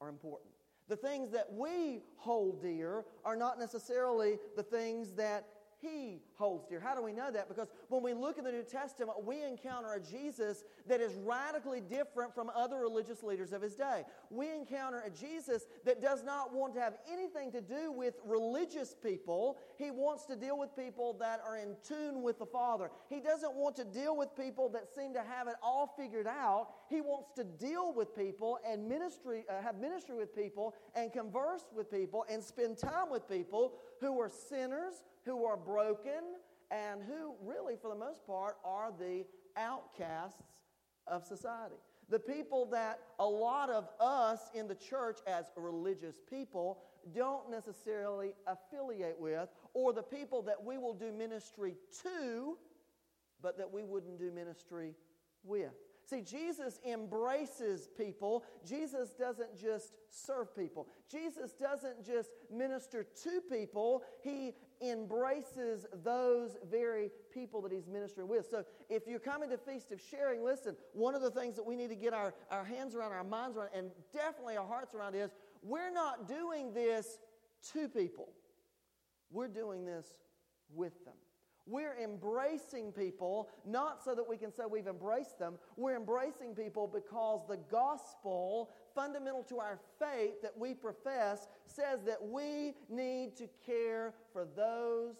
are 0.00 0.08
important. 0.08 0.51
The 0.92 0.96
things 0.96 1.30
that 1.30 1.50
we 1.50 2.02
hold 2.18 2.60
dear 2.60 3.06
are 3.24 3.34
not 3.34 3.58
necessarily 3.58 4.36
the 4.56 4.62
things 4.62 5.12
that 5.12 5.46
he 5.82 6.20
holds 6.36 6.64
dear. 6.68 6.78
How 6.78 6.94
do 6.94 7.02
we 7.02 7.12
know 7.12 7.32
that? 7.32 7.48
Because 7.48 7.66
when 7.88 8.04
we 8.04 8.14
look 8.14 8.38
in 8.38 8.44
the 8.44 8.52
New 8.52 8.62
Testament, 8.62 9.24
we 9.24 9.42
encounter 9.42 9.92
a 9.94 10.00
Jesus 10.00 10.62
that 10.86 11.00
is 11.00 11.12
radically 11.14 11.80
different 11.80 12.32
from 12.34 12.50
other 12.54 12.78
religious 12.78 13.24
leaders 13.24 13.52
of 13.52 13.60
his 13.60 13.74
day. 13.74 14.04
We 14.30 14.54
encounter 14.54 15.02
a 15.04 15.10
Jesus 15.10 15.66
that 15.84 16.00
does 16.00 16.22
not 16.22 16.54
want 16.54 16.74
to 16.74 16.80
have 16.80 16.94
anything 17.10 17.50
to 17.50 17.60
do 17.60 17.90
with 17.90 18.14
religious 18.24 18.94
people. 18.94 19.58
He 19.76 19.90
wants 19.90 20.24
to 20.26 20.36
deal 20.36 20.56
with 20.56 20.70
people 20.76 21.14
that 21.18 21.40
are 21.44 21.56
in 21.56 21.74
tune 21.86 22.22
with 22.22 22.38
the 22.38 22.46
Father. 22.46 22.90
He 23.10 23.18
doesn't 23.18 23.54
want 23.54 23.74
to 23.76 23.84
deal 23.84 24.16
with 24.16 24.28
people 24.36 24.68
that 24.70 24.86
seem 24.94 25.12
to 25.14 25.22
have 25.22 25.48
it 25.48 25.56
all 25.62 25.92
figured 25.98 26.28
out. 26.28 26.68
He 26.88 27.00
wants 27.00 27.32
to 27.36 27.44
deal 27.44 27.92
with 27.92 28.14
people 28.14 28.60
and 28.64 28.88
ministry, 28.88 29.44
uh, 29.50 29.60
have 29.60 29.78
ministry 29.78 30.16
with 30.16 30.34
people 30.34 30.76
and 30.94 31.12
converse 31.12 31.64
with 31.74 31.90
people 31.90 32.24
and 32.30 32.40
spend 32.40 32.78
time 32.78 33.10
with 33.10 33.28
people 33.28 33.74
who 34.00 34.20
are 34.20 34.30
sinners 34.30 34.94
who 35.24 35.44
are 35.44 35.56
broken 35.56 36.36
and 36.70 37.02
who, 37.02 37.34
really, 37.42 37.74
for 37.80 37.90
the 37.90 37.98
most 37.98 38.26
part, 38.26 38.56
are 38.64 38.92
the 38.98 39.24
outcasts 39.56 40.42
of 41.06 41.24
society. 41.24 41.76
The 42.08 42.18
people 42.18 42.66
that 42.66 42.98
a 43.18 43.26
lot 43.26 43.70
of 43.70 43.88
us 44.00 44.50
in 44.54 44.68
the 44.68 44.74
church, 44.74 45.18
as 45.26 45.46
religious 45.56 46.16
people, 46.28 46.82
don't 47.14 47.50
necessarily 47.50 48.34
affiliate 48.46 49.18
with, 49.18 49.48
or 49.74 49.92
the 49.92 50.02
people 50.02 50.42
that 50.42 50.62
we 50.62 50.78
will 50.78 50.94
do 50.94 51.12
ministry 51.12 51.76
to, 52.02 52.56
but 53.40 53.58
that 53.58 53.72
we 53.72 53.82
wouldn't 53.82 54.18
do 54.18 54.30
ministry 54.30 54.94
with. 55.42 55.72
See, 56.04 56.20
Jesus 56.20 56.80
embraces 56.86 57.88
people. 57.96 58.44
Jesus 58.66 59.10
doesn't 59.10 59.56
just 59.56 59.92
serve 60.10 60.54
people. 60.54 60.88
Jesus 61.10 61.52
doesn't 61.52 62.04
just 62.04 62.30
minister 62.52 63.06
to 63.22 63.40
people. 63.50 64.02
He 64.22 64.54
embraces 64.82 65.86
those 66.04 66.56
very 66.70 67.10
people 67.32 67.62
that 67.62 67.72
he's 67.72 67.86
ministering 67.86 68.28
with. 68.28 68.46
So 68.50 68.64
if 68.88 69.06
you're 69.06 69.18
coming 69.18 69.50
to 69.50 69.56
Feast 69.56 69.92
of 69.92 70.00
Sharing, 70.00 70.44
listen, 70.44 70.76
one 70.92 71.14
of 71.14 71.22
the 71.22 71.30
things 71.30 71.56
that 71.56 71.64
we 71.64 71.76
need 71.76 71.88
to 71.88 71.96
get 71.96 72.12
our, 72.12 72.34
our 72.50 72.64
hands 72.64 72.94
around, 72.94 73.12
our 73.12 73.24
minds 73.24 73.56
around, 73.56 73.70
and 73.74 73.90
definitely 74.12 74.56
our 74.56 74.66
hearts 74.66 74.94
around 74.94 75.14
is 75.14 75.30
we're 75.62 75.92
not 75.92 76.26
doing 76.28 76.74
this 76.74 77.18
to 77.72 77.88
people. 77.88 78.28
We're 79.30 79.48
doing 79.48 79.84
this 79.84 80.06
with 80.74 81.04
them. 81.04 81.14
We're 81.66 81.96
embracing 82.02 82.92
people 82.92 83.48
not 83.64 84.02
so 84.04 84.14
that 84.14 84.28
we 84.28 84.36
can 84.36 84.52
say 84.52 84.64
we've 84.68 84.86
embraced 84.86 85.38
them. 85.38 85.54
We're 85.76 85.96
embracing 85.96 86.54
people 86.54 86.88
because 86.92 87.42
the 87.48 87.58
gospel, 87.70 88.70
fundamental 88.94 89.44
to 89.44 89.58
our 89.58 89.78
faith 89.98 90.42
that 90.42 90.56
we 90.58 90.74
profess, 90.74 91.46
says 91.66 92.02
that 92.04 92.22
we 92.22 92.74
need 92.88 93.36
to 93.36 93.48
care 93.64 94.14
for 94.32 94.46
those 94.56 95.16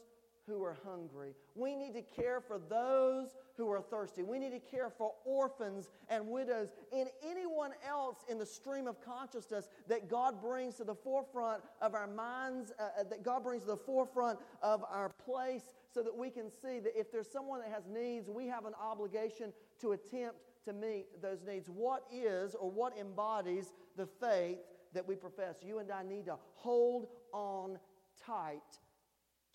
who 0.47 0.63
are 0.65 0.77
hungry. 0.85 1.35
We 1.55 1.77
need 1.77 1.95
to 1.95 2.03
care 2.03 2.41
for 2.41 2.59
those 2.59 3.37
who 3.57 3.71
are 3.71 3.81
thirsty. 3.81 4.23
We 4.23 4.39
need 4.39 4.51
to 4.51 4.59
care 4.59 4.91
for 4.91 5.13
orphans 5.25 5.89
and 6.09 6.27
widows 6.27 6.73
and 6.93 7.09
anyone 7.25 7.73
else 7.89 8.25
in 8.29 8.39
the 8.39 8.47
stream 8.47 8.89
of 8.89 9.01
consciousness 9.05 9.69
that 9.89 10.09
God 10.09 10.43
brings 10.43 10.77
to 10.77 10.85
the 10.85 10.95
forefront 10.95 11.63
of 11.81 11.95
our 11.95 12.09
minds, 12.09 12.73
uh, 12.79 12.83
uh, 12.83 13.05
that 13.05 13.23
God 13.23 13.45
brings 13.45 13.63
to 13.63 13.69
the 13.69 13.77
forefront 13.77 14.39
of 14.63 14.83
our 14.91 15.11
place 15.25 15.75
so 15.93 16.03
that 16.03 16.17
we 16.17 16.31
can 16.31 16.51
see 16.51 16.81
that 16.81 16.99
if 16.99 17.13
there's 17.13 17.31
someone 17.31 17.61
that 17.61 17.71
has 17.71 17.87
needs, 17.87 18.29
we 18.31 18.47
have 18.49 18.65
an 18.65 18.75
obligation 18.81 19.53
to 19.81 19.93
attempt 19.93 20.37
to 20.65 20.73
meet 20.73 21.21
those 21.21 21.43
needs. 21.47 21.69
What 21.69 22.05
is 22.13 22.55
or 22.55 22.71
what 22.71 22.97
embodies 22.97 23.73
the 23.97 24.07
faith 24.07 24.59
that 24.95 25.07
we 25.07 25.17
profess? 25.17 25.57
You 25.63 25.79
and 25.79 25.91
I 25.91 26.03
need 26.03 26.27
to 26.27 26.37
hold 26.55 27.09
on 27.33 27.79
tight 28.25 28.61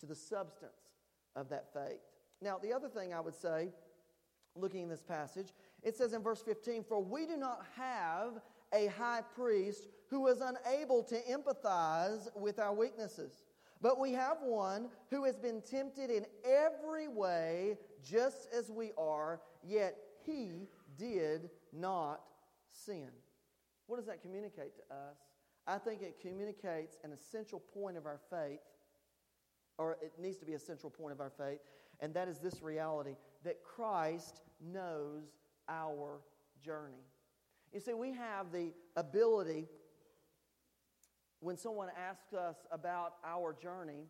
to 0.00 0.06
the 0.06 0.14
substance 0.14 0.92
of 1.34 1.48
that 1.48 1.72
faith. 1.72 2.00
Now, 2.40 2.58
the 2.58 2.72
other 2.72 2.88
thing 2.88 3.12
I 3.12 3.20
would 3.20 3.34
say, 3.34 3.68
looking 4.54 4.82
in 4.82 4.88
this 4.88 5.02
passage, 5.02 5.48
it 5.82 5.96
says 5.96 6.12
in 6.12 6.22
verse 6.22 6.42
15, 6.42 6.84
For 6.84 7.02
we 7.02 7.26
do 7.26 7.36
not 7.36 7.64
have 7.76 8.40
a 8.72 8.86
high 8.88 9.22
priest 9.34 9.88
who 10.08 10.26
is 10.28 10.40
unable 10.40 11.02
to 11.04 11.20
empathize 11.22 12.28
with 12.36 12.58
our 12.58 12.74
weaknesses, 12.74 13.44
but 13.80 13.98
we 13.98 14.12
have 14.12 14.38
one 14.42 14.88
who 15.10 15.24
has 15.24 15.36
been 15.36 15.62
tempted 15.62 16.10
in 16.10 16.26
every 16.44 17.08
way, 17.08 17.76
just 18.02 18.48
as 18.52 18.70
we 18.70 18.92
are, 18.98 19.40
yet 19.62 19.96
he 20.24 20.68
did 20.96 21.50
not 21.72 22.20
sin. 22.70 23.10
What 23.86 23.96
does 23.96 24.06
that 24.06 24.20
communicate 24.22 24.74
to 24.76 24.94
us? 24.94 25.16
I 25.66 25.78
think 25.78 26.02
it 26.02 26.16
communicates 26.20 26.96
an 27.04 27.12
essential 27.12 27.60
point 27.74 27.96
of 27.96 28.06
our 28.06 28.20
faith 28.30 28.60
or 29.78 29.96
it 30.02 30.12
needs 30.18 30.36
to 30.38 30.44
be 30.44 30.54
a 30.54 30.58
central 30.58 30.90
point 30.90 31.12
of 31.12 31.20
our 31.20 31.30
faith, 31.30 31.60
and 32.00 32.12
that 32.14 32.28
is 32.28 32.38
this 32.38 32.60
reality 32.62 33.14
that 33.44 33.62
Christ 33.62 34.40
knows 34.60 35.22
our 35.68 36.20
journey. 36.62 37.06
You 37.72 37.80
see, 37.80 37.94
we 37.94 38.12
have 38.12 38.50
the 38.52 38.72
ability, 38.96 39.68
when 41.40 41.56
someone 41.56 41.88
asks 41.96 42.32
us 42.32 42.56
about 42.70 43.14
our 43.24 43.54
journey, 43.54 44.06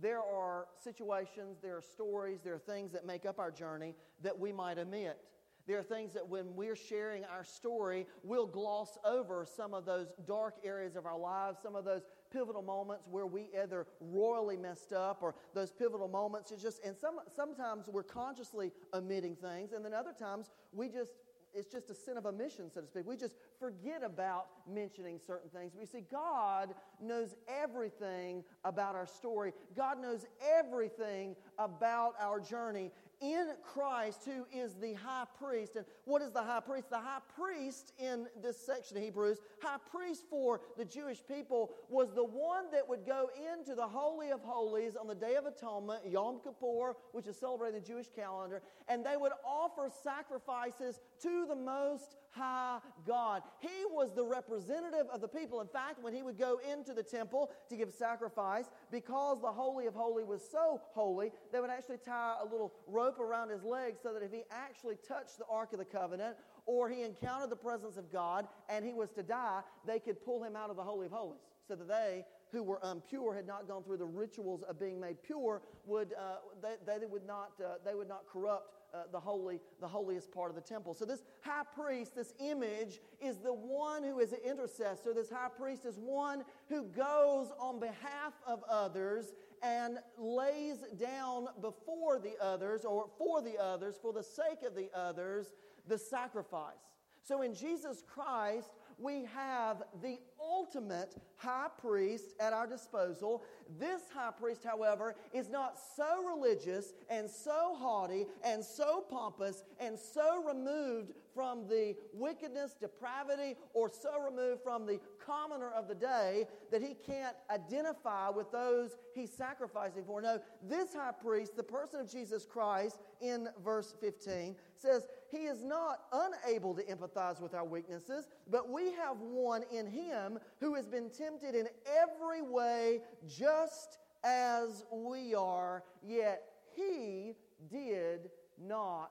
there 0.00 0.20
are 0.20 0.66
situations, 0.82 1.58
there 1.62 1.76
are 1.76 1.82
stories, 1.82 2.40
there 2.44 2.54
are 2.54 2.58
things 2.58 2.92
that 2.92 3.06
make 3.06 3.24
up 3.24 3.38
our 3.38 3.50
journey 3.50 3.94
that 4.22 4.38
we 4.38 4.52
might 4.52 4.78
omit. 4.78 5.18
There 5.66 5.78
are 5.78 5.82
things 5.82 6.12
that 6.12 6.28
when 6.28 6.54
we're 6.54 6.76
sharing 6.76 7.24
our 7.24 7.42
story, 7.42 8.06
we'll 8.22 8.46
gloss 8.46 8.98
over 9.04 9.44
some 9.44 9.74
of 9.74 9.84
those 9.84 10.14
dark 10.26 10.54
areas 10.62 10.94
of 10.94 11.06
our 11.06 11.18
lives, 11.18 11.58
some 11.60 11.74
of 11.74 11.84
those 11.84 12.02
pivotal 12.32 12.62
moments 12.62 13.08
where 13.10 13.26
we 13.26 13.48
either 13.60 13.86
royally 14.00 14.56
messed 14.56 14.92
up 14.92 15.18
or 15.22 15.34
those 15.54 15.72
pivotal 15.72 16.06
moments. 16.06 16.52
Just, 16.62 16.84
and 16.84 16.96
some, 16.96 17.16
sometimes 17.34 17.88
we're 17.88 18.04
consciously 18.04 18.70
omitting 18.94 19.34
things, 19.34 19.72
and 19.72 19.84
then 19.84 19.92
other 19.92 20.12
times 20.16 20.50
we 20.72 20.88
just 20.88 21.14
it's 21.56 21.72
just 21.72 21.90
a 21.90 21.94
sin 21.94 22.16
of 22.16 22.26
omission, 22.26 22.70
so 22.72 22.80
to 22.80 22.86
speak. 22.86 23.06
We 23.06 23.16
just 23.16 23.34
forget 23.58 24.02
about 24.04 24.46
mentioning 24.70 25.18
certain 25.24 25.50
things. 25.50 25.72
But 25.74 25.80
you 25.80 25.86
see, 25.86 26.04
God 26.10 26.74
knows 27.02 27.34
everything 27.48 28.44
about 28.64 28.94
our 28.94 29.06
story. 29.06 29.52
God 29.74 30.00
knows 30.00 30.26
everything 30.58 31.34
about 31.58 32.14
our 32.20 32.40
journey 32.40 32.92
in 33.20 33.48
Christ, 33.62 34.20
who 34.26 34.46
is 34.52 34.74
the 34.74 34.94
high 34.94 35.24
priest. 35.38 35.76
And 35.76 35.86
what 36.04 36.20
is 36.20 36.32
the 36.32 36.42
high 36.42 36.60
priest? 36.60 36.90
The 36.90 36.98
high 36.98 37.20
priest 37.34 37.92
in 37.98 38.26
this 38.42 38.58
section 38.58 38.96
of 38.96 39.02
Hebrews, 39.02 39.38
high 39.62 39.78
priest 39.90 40.24
for 40.28 40.60
the 40.76 40.84
Jewish 40.84 41.22
people, 41.26 41.70
was 41.88 42.12
the 42.12 42.24
one 42.24 42.70
that 42.72 42.86
would 42.86 43.06
go 43.06 43.30
into 43.54 43.74
the 43.74 43.86
Holy 43.86 44.30
of 44.30 44.42
Holies 44.42 44.96
on 44.96 45.06
the 45.06 45.14
Day 45.14 45.36
of 45.36 45.46
Atonement, 45.46 46.02
Yom 46.06 46.40
Kippur, 46.44 46.94
which 47.12 47.26
is 47.26 47.36
celebrated 47.38 47.76
in 47.76 47.82
the 47.82 47.88
Jewish 47.88 48.08
calendar, 48.14 48.62
and 48.88 49.04
they 49.04 49.16
would 49.16 49.32
offer 49.44 49.90
sacrifices 50.02 51.00
to 51.22 51.46
the 51.46 51.54
Most 51.54 52.16
High 52.30 52.78
God. 53.06 53.42
He 53.60 53.84
was 53.90 54.12
the 54.14 54.24
representative 54.24 55.06
of 55.12 55.20
the 55.20 55.28
people. 55.28 55.60
In 55.60 55.68
fact, 55.68 56.02
when 56.02 56.14
he 56.14 56.22
would 56.22 56.38
go 56.38 56.60
into 56.70 56.92
the 56.92 57.02
temple 57.02 57.50
to 57.68 57.76
give 57.76 57.92
sacrifice, 57.92 58.66
because 58.90 59.40
the 59.40 59.52
Holy 59.52 59.86
of 59.86 59.94
Holies 59.94 60.26
was 60.26 60.42
so 60.50 60.80
holy, 60.92 61.32
they 61.52 61.60
would 61.60 61.70
actually 61.70 61.98
tie 61.98 62.34
a 62.42 62.44
little 62.44 62.74
rope 62.86 63.18
around 63.18 63.50
his 63.50 63.64
legs 63.64 64.00
so 64.02 64.12
that 64.12 64.22
if 64.22 64.32
he 64.32 64.42
actually 64.50 64.96
touched 65.06 65.38
the 65.38 65.46
Ark 65.50 65.72
of 65.72 65.78
the 65.78 65.84
Covenant 65.84 66.36
or 66.66 66.90
he 66.90 67.02
encountered 67.02 67.50
the 67.50 67.56
presence 67.56 67.96
of 67.96 68.12
God 68.12 68.46
and 68.68 68.84
he 68.84 68.92
was 68.92 69.10
to 69.12 69.22
die, 69.22 69.62
they 69.86 69.98
could 69.98 70.22
pull 70.24 70.42
him 70.42 70.56
out 70.56 70.68
of 70.68 70.76
the 70.76 70.82
Holy 70.82 71.06
of 71.06 71.12
Holies 71.12 71.40
so 71.66 71.74
that 71.74 71.88
they 71.88 72.24
who 72.52 72.62
were 72.62 72.80
impure 72.90 73.34
had 73.34 73.46
not 73.46 73.66
gone 73.66 73.82
through 73.82 73.96
the 73.96 74.04
rituals 74.04 74.62
of 74.68 74.78
being 74.78 75.00
made 75.00 75.22
pure 75.22 75.62
would 75.84 76.14
uh, 76.14 76.36
they, 76.62 76.98
they, 76.98 77.06
would 77.06 77.26
not 77.26 77.52
uh, 77.64 77.74
they 77.84 77.94
would 77.94 78.08
not 78.08 78.22
corrupt 78.32 78.75
uh, 78.94 79.04
the 79.12 79.20
holy, 79.20 79.60
the 79.80 79.88
holiest 79.88 80.32
part 80.32 80.50
of 80.50 80.56
the 80.56 80.62
temple. 80.62 80.94
So 80.94 81.04
this 81.04 81.22
high 81.40 81.64
priest, 81.74 82.14
this 82.14 82.34
image, 82.40 83.00
is 83.20 83.38
the 83.38 83.52
one 83.52 84.02
who 84.02 84.18
is 84.20 84.32
an 84.32 84.40
intercessor. 84.44 85.12
This 85.14 85.30
high 85.30 85.48
priest 85.48 85.84
is 85.84 85.98
one 85.98 86.44
who 86.68 86.84
goes 86.84 87.52
on 87.58 87.80
behalf 87.80 88.32
of 88.46 88.62
others 88.68 89.32
and 89.62 89.98
lays 90.18 90.78
down 90.98 91.48
before 91.60 92.18
the 92.18 92.34
others 92.40 92.84
or 92.84 93.08
for 93.18 93.42
the 93.42 93.56
others, 93.58 93.96
for 94.00 94.12
the 94.12 94.22
sake 94.22 94.62
of 94.66 94.74
the 94.74 94.88
others, 94.94 95.54
the 95.88 95.98
sacrifice. 95.98 96.74
So 97.22 97.42
in 97.42 97.54
Jesus 97.54 98.02
Christ, 98.06 98.70
we 98.98 99.26
have 99.34 99.82
the 100.02 100.18
ultimate 100.40 101.16
high 101.36 101.68
priest 101.78 102.34
at 102.40 102.52
our 102.52 102.66
disposal. 102.66 103.42
This 103.78 104.02
high 104.12 104.30
priest, 104.30 104.62
however, 104.64 105.14
is 105.34 105.50
not 105.50 105.76
so 105.96 106.24
religious 106.24 106.94
and 107.10 107.28
so 107.28 107.74
haughty 107.78 108.26
and 108.44 108.64
so 108.64 109.04
pompous 109.10 109.64
and 109.80 109.98
so 109.98 110.42
removed 110.44 111.12
from 111.34 111.68
the 111.68 111.94
wickedness, 112.14 112.74
depravity, 112.80 113.56
or 113.74 113.90
so 113.90 114.18
removed 114.18 114.62
from 114.62 114.86
the 114.86 114.98
commoner 115.24 115.70
of 115.70 115.86
the 115.88 115.94
day 115.94 116.46
that 116.72 116.80
he 116.80 116.94
can't 116.94 117.36
identify 117.50 118.30
with 118.30 118.50
those 118.50 118.96
he's 119.14 119.30
sacrificing 119.30 120.02
for. 120.06 120.22
No, 120.22 120.40
this 120.62 120.94
high 120.94 121.12
priest, 121.12 121.54
the 121.54 121.62
person 121.62 122.00
of 122.00 122.10
Jesus 122.10 122.46
Christ, 122.46 122.98
in 123.20 123.48
verse 123.62 123.94
15, 124.00 124.56
says, 124.76 125.06
He 125.30 125.44
is 125.44 125.64
not 125.64 126.00
unable 126.12 126.74
to 126.74 126.82
empathize 126.84 127.40
with 127.40 127.54
our 127.54 127.64
weaknesses, 127.64 128.28
but 128.50 128.70
we 128.70 128.92
have 128.92 129.18
one 129.20 129.62
in 129.72 129.86
Him 129.86 130.38
who 130.60 130.74
has 130.74 130.86
been 130.86 131.10
tempted 131.10 131.54
in 131.54 131.68
every 131.86 132.42
way 132.42 133.00
just 133.26 133.98
as 134.24 134.84
we 134.92 135.34
are, 135.34 135.84
yet 136.04 136.42
He 136.74 137.34
did 137.68 138.30
not 138.60 139.10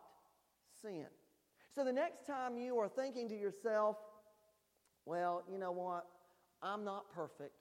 sin. 0.82 1.08
So 1.74 1.84
the 1.84 1.94
next 1.94 2.26
time 2.26 2.58
you 2.58 2.80
are 2.80 2.88
thinking 2.88 3.28
to 3.30 3.36
yourself, 3.36 3.98
well, 5.06 5.44
you 5.52 5.58
know 5.58 5.72
what? 5.72 6.06
I'm 6.62 6.84
not 6.84 7.12
perfect. 7.14 7.54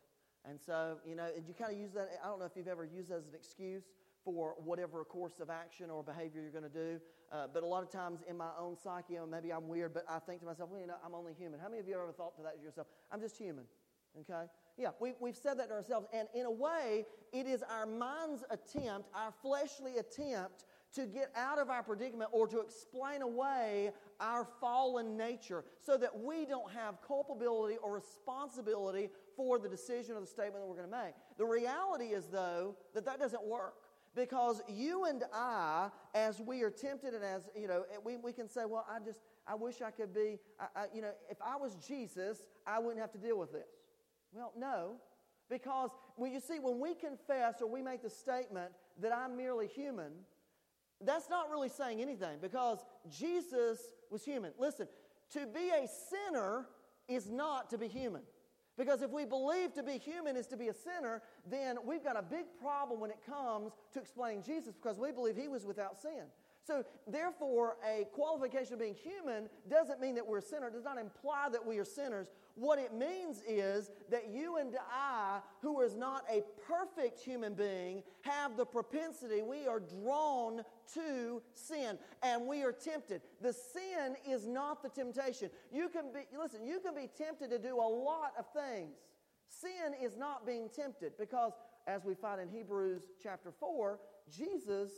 And 0.49 0.61
so, 0.61 0.99
you 1.07 1.17
know, 1.17 1.27
and 1.37 1.47
you 1.49 1.55
kind 1.55 1.73
of 1.73 1.79
use 1.79 1.93
that. 1.95 2.11
I 2.23 2.29
don't 2.29 2.39
know 2.39 2.45
if 2.45 2.53
you've 2.55 2.69
ever 2.69 2.85
used 2.85 3.09
that 3.09 3.17
as 3.17 3.27
an 3.27 3.35
excuse 3.35 3.85
for 4.25 4.55
whatever 4.59 5.05
course 5.05 5.41
of 5.41 5.51
action 5.51 5.91
or 5.91 6.03
behavior 6.03 6.41
you're 6.43 6.51
going 6.51 6.65
to 6.65 6.71
do. 6.71 7.01
Uh, 7.35 7.49
but 7.53 7.65
a 7.65 7.67
lot 7.67 7.83
of 7.83 7.91
times 7.91 8.21
in 8.29 8.37
my 8.37 8.51
own 8.57 8.77
psyche, 8.77 9.15
you 9.15 9.19
know, 9.19 9.27
maybe 9.27 9.53
I'm 9.53 9.67
weird, 9.67 9.93
but 9.93 10.05
I 10.09 10.21
think 10.21 10.39
to 10.41 10.47
myself, 10.47 10.71
well, 10.71 10.81
you 10.81 10.87
know, 10.87 10.95
I'm 11.05 11.17
only 11.17 11.33
human. 11.35 11.59
How 11.59 11.69
many 11.69 11.81
of 11.81 11.89
you 11.89 11.95
have 11.95 12.03
ever 12.03 12.13
thought 12.13 12.37
to 12.37 12.43
that 12.45 12.59
to 12.59 12.63
yourself? 12.63 12.87
I'm 13.11 13.21
just 13.21 13.37
human. 13.37 13.65
Okay? 14.21 14.45
Yeah, 14.79 14.91
we, 15.01 15.15
we've 15.21 15.37
said 15.37 15.59
that 15.59 15.69
to 15.69 15.75
ourselves. 15.75 16.07
And 16.13 16.29
in 16.33 16.47
a 16.47 16.51
way, 16.51 17.07
it 17.33 17.49
is 17.49 17.65
our 17.69 17.87
mind's 17.87 18.45
attempt, 18.51 19.09
our 19.17 19.33
fleshly 19.43 19.97
attempt 19.97 20.65
to 20.95 21.07
get 21.07 21.33
out 21.35 21.59
of 21.59 21.71
our 21.71 21.83
predicament 21.83 22.31
or 22.33 22.47
to 22.47 22.61
explain 22.61 23.23
away 23.23 23.91
our 24.21 24.47
fallen 24.61 25.17
nature 25.17 25.65
so 25.85 25.97
that 25.97 26.17
we 26.17 26.47
don't 26.47 26.71
have 26.71 27.03
culpability 27.05 27.79
or 27.83 27.93
responsibility 27.93 29.11
for 29.37 29.59
the 29.59 29.69
decision 29.69 30.15
or 30.15 30.21
the 30.21 30.27
statement 30.27 30.63
that 30.63 30.67
we're 30.69 30.77
going 30.77 30.89
to 30.89 30.97
make. 31.05 31.15
The 31.37 31.45
reality 31.45 32.15
is, 32.15 32.27
though, 32.27 32.77
that 32.95 33.05
that 33.07 33.19
doesn't 33.19 33.45
work. 33.45 33.75
Because 34.15 34.63
you 34.69 35.07
and 35.07 35.25
I, 35.33 35.89
as 36.15 36.41
we 36.41 36.63
are 36.63 36.71
tempted 36.71 37.15
and 37.15 37.25
as, 37.25 37.43
you 37.59 37.67
know, 37.67 37.85
we, 38.05 38.17
we 38.17 38.33
can 38.33 38.49
say, 38.49 38.65
well, 38.65 38.87
I 38.89 39.01
just, 39.05 39.21
I 39.47 39.57
wish 39.57 39.83
I 39.83 39.91
could 39.91 40.15
be, 40.15 40.39
I, 40.61 40.83
I, 40.83 40.85
you 40.95 41.03
know, 41.03 41.11
if 41.29 41.39
I 41.45 41.57
was 41.57 41.75
Jesus, 41.77 42.47
I 42.67 42.79
wouldn't 42.79 43.01
have 43.01 43.11
to 43.13 43.19
deal 43.19 43.39
with 43.39 43.53
this. 43.53 43.69
Well, 44.33 44.53
no. 44.57 44.97
Because, 45.51 45.91
well, 46.17 46.31
you 46.31 46.41
see, 46.41 46.61
when 46.61 46.79
we 46.79 46.95
confess 46.95 47.61
or 47.61 47.69
we 47.69 47.83
make 47.83 48.03
the 48.03 48.11
statement 48.11 48.71
that 49.01 49.13
I'm 49.13 49.37
merely 49.37 49.67
human, 49.67 50.13
that's 51.01 51.29
not 51.29 51.51
really 51.51 51.69
saying 51.69 52.01
anything 52.01 52.39
because 52.41 52.79
Jesus 53.11 53.79
was 54.11 54.25
human. 54.25 54.53
Listen, 54.59 54.87
to 55.33 55.47
be 55.47 55.71
a 55.71 55.87
sinner 56.11 56.67
is 57.09 57.31
not 57.31 57.69
to 57.71 57.79
be 57.79 57.89
human. 57.89 58.23
Because 58.77 59.03
if 59.03 59.11
we 59.11 59.25
believe 59.25 59.73
to 59.75 59.83
be 59.83 59.99
human 59.99 60.37
is 60.37 60.47
to 60.49 60.57
be 60.57 60.69
a 60.69 60.75
sinner, 60.75 61.23
then 61.49 61.77
we've 61.85 62.03
got 62.03 62.19
a 62.19 62.23
big 62.23 62.47
problem 62.61 63.01
when 63.01 63.11
it 63.11 63.19
comes 63.25 63.73
to 63.93 64.01
explaining 64.01 64.43
Jesus 64.43 64.75
because 64.75 64.99
we 64.99 65.13
believe 65.13 65.37
he 65.37 65.49
was 65.49 65.65
without 65.65 66.01
sin. 66.01 66.25
So, 66.67 66.83
therefore, 67.07 67.77
a 67.87 68.07
qualification 68.15 68.73
of 68.73 68.81
being 68.81 68.95
human 68.95 69.51
doesn't 69.69 70.01
mean 70.01 70.15
that 70.15 70.27
we're 70.27 70.39
a 70.39 70.43
sinner. 70.43 70.69
It 70.69 70.73
does 70.73 70.85
not 70.85 70.97
imply 70.97 71.49
that 71.53 71.65
we 71.65 71.79
are 71.79 71.85
sinners. 71.85 72.29
What 72.55 72.79
it 72.79 72.95
means 72.95 73.43
is 73.47 73.91
that 74.11 74.31
you 74.31 74.57
and 74.57 74.75
I, 74.91 75.41
who 75.61 75.83
is 75.83 75.95
not 75.95 76.25
a 76.33 76.43
perfect 76.67 77.21
human 77.21 77.53
being, 77.53 78.03
have 78.23 78.57
the 78.57 78.65
propensity, 78.65 79.43
we 79.43 79.67
are 79.67 79.81
drawn 79.81 80.63
to 80.95 81.43
sin 81.53 81.99
and 82.23 82.47
we 82.47 82.63
are 82.63 82.73
tempted. 82.73 83.21
The 83.43 83.53
sin 83.53 84.17
is 84.27 84.47
not 84.47 84.83
the 84.83 84.89
temptation. 84.89 85.51
You 85.71 85.91
can 85.91 86.13
be, 86.15 86.21
listen, 86.39 86.65
you 86.65 86.81
can 86.81 86.95
be 86.95 87.11
tempted 87.19 87.51
to 87.51 87.59
do 87.59 87.77
a 87.77 87.89
lot 87.89 88.33
of 88.39 88.47
things. 88.55 88.97
Sin 89.49 89.95
is 90.03 90.17
not 90.17 90.47
being 90.47 90.71
tempted 90.75 91.13
because, 91.19 91.53
as 91.87 92.05
we 92.05 92.15
find 92.15 92.41
in 92.41 92.49
Hebrews 92.49 93.03
chapter 93.23 93.53
4, 93.53 94.01
Jesus 94.35 94.91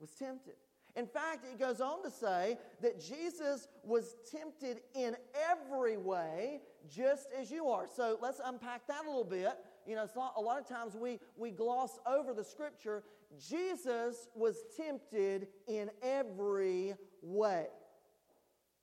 was 0.00 0.10
tempted. 0.10 0.54
In 0.96 1.06
fact, 1.06 1.44
it 1.44 1.58
goes 1.58 1.80
on 1.80 2.04
to 2.04 2.10
say 2.10 2.56
that 2.80 3.00
Jesus 3.00 3.66
was 3.82 4.14
tempted 4.30 4.80
in 4.94 5.16
every 5.50 5.96
way, 5.96 6.60
just 6.88 7.26
as 7.38 7.50
you 7.50 7.68
are. 7.68 7.86
So 7.92 8.16
let's 8.22 8.40
unpack 8.44 8.86
that 8.86 9.04
a 9.04 9.08
little 9.08 9.24
bit. 9.24 9.54
You 9.86 9.96
know, 9.96 10.04
it's 10.04 10.14
not, 10.14 10.34
a 10.36 10.40
lot 10.40 10.60
of 10.60 10.68
times 10.68 10.94
we, 10.94 11.18
we 11.36 11.50
gloss 11.50 11.98
over 12.06 12.32
the 12.32 12.44
scripture. 12.44 13.02
Jesus 13.38 14.28
was 14.36 14.58
tempted 14.76 15.48
in 15.66 15.90
every 16.00 16.94
way. 17.22 17.66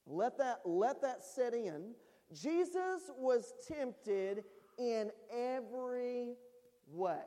Let 0.05 0.37
that, 0.39 0.59
let 0.65 1.01
that 1.03 1.23
set 1.23 1.53
in. 1.53 1.93
Jesus 2.33 3.09
was 3.17 3.53
tempted 3.67 4.43
in 4.77 5.11
every 5.33 6.33
way. 6.91 7.21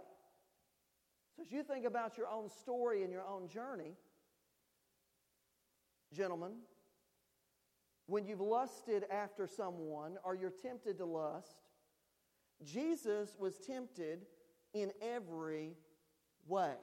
So 1.37 1.43
as 1.43 1.51
you 1.51 1.63
think 1.63 1.87
about 1.87 2.19
your 2.19 2.29
own 2.29 2.49
story 2.49 3.03
and 3.03 3.11
your 3.11 3.25
own 3.25 3.49
journey, 3.49 3.97
gentlemen, 6.15 6.53
when 8.07 8.27
you've 8.27 8.41
lusted 8.41 9.05
after 9.11 9.47
someone 9.47 10.17
or 10.25 10.35
you're 10.35 10.51
tempted 10.51 10.99
to 10.99 11.05
lust, 11.05 11.57
Jesus 12.63 13.37
was 13.39 13.59
tempted 13.59 14.27
in 14.73 14.93
every 15.03 15.77
way. 16.47 16.75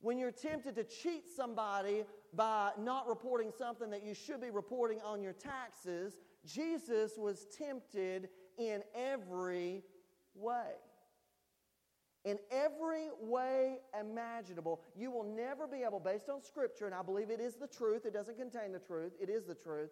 When 0.00 0.18
you're 0.18 0.30
tempted 0.30 0.76
to 0.76 0.84
cheat 0.84 1.24
somebody 1.34 2.04
by 2.34 2.72
not 2.78 3.08
reporting 3.08 3.50
something 3.56 3.90
that 3.90 4.04
you 4.04 4.14
should 4.14 4.40
be 4.40 4.50
reporting 4.50 5.00
on 5.04 5.22
your 5.22 5.32
taxes. 5.32 6.16
Jesus 6.44 7.12
was 7.16 7.46
tempted 7.56 8.28
in 8.58 8.82
every 8.94 9.82
way. 10.34 10.72
In 12.24 12.38
every 12.50 13.08
way 13.20 13.78
imaginable, 13.98 14.82
you 14.96 15.10
will 15.10 15.24
never 15.24 15.66
be 15.66 15.82
able, 15.82 16.00
based 16.00 16.28
on 16.28 16.42
Scripture, 16.42 16.86
and 16.86 16.94
I 16.94 17.02
believe 17.02 17.30
it 17.30 17.40
is 17.40 17.54
the 17.54 17.66
truth, 17.66 18.04
it 18.06 18.12
doesn't 18.12 18.36
contain 18.36 18.72
the 18.72 18.80
truth, 18.80 19.12
it 19.20 19.30
is 19.30 19.44
the 19.44 19.54
truth. 19.54 19.90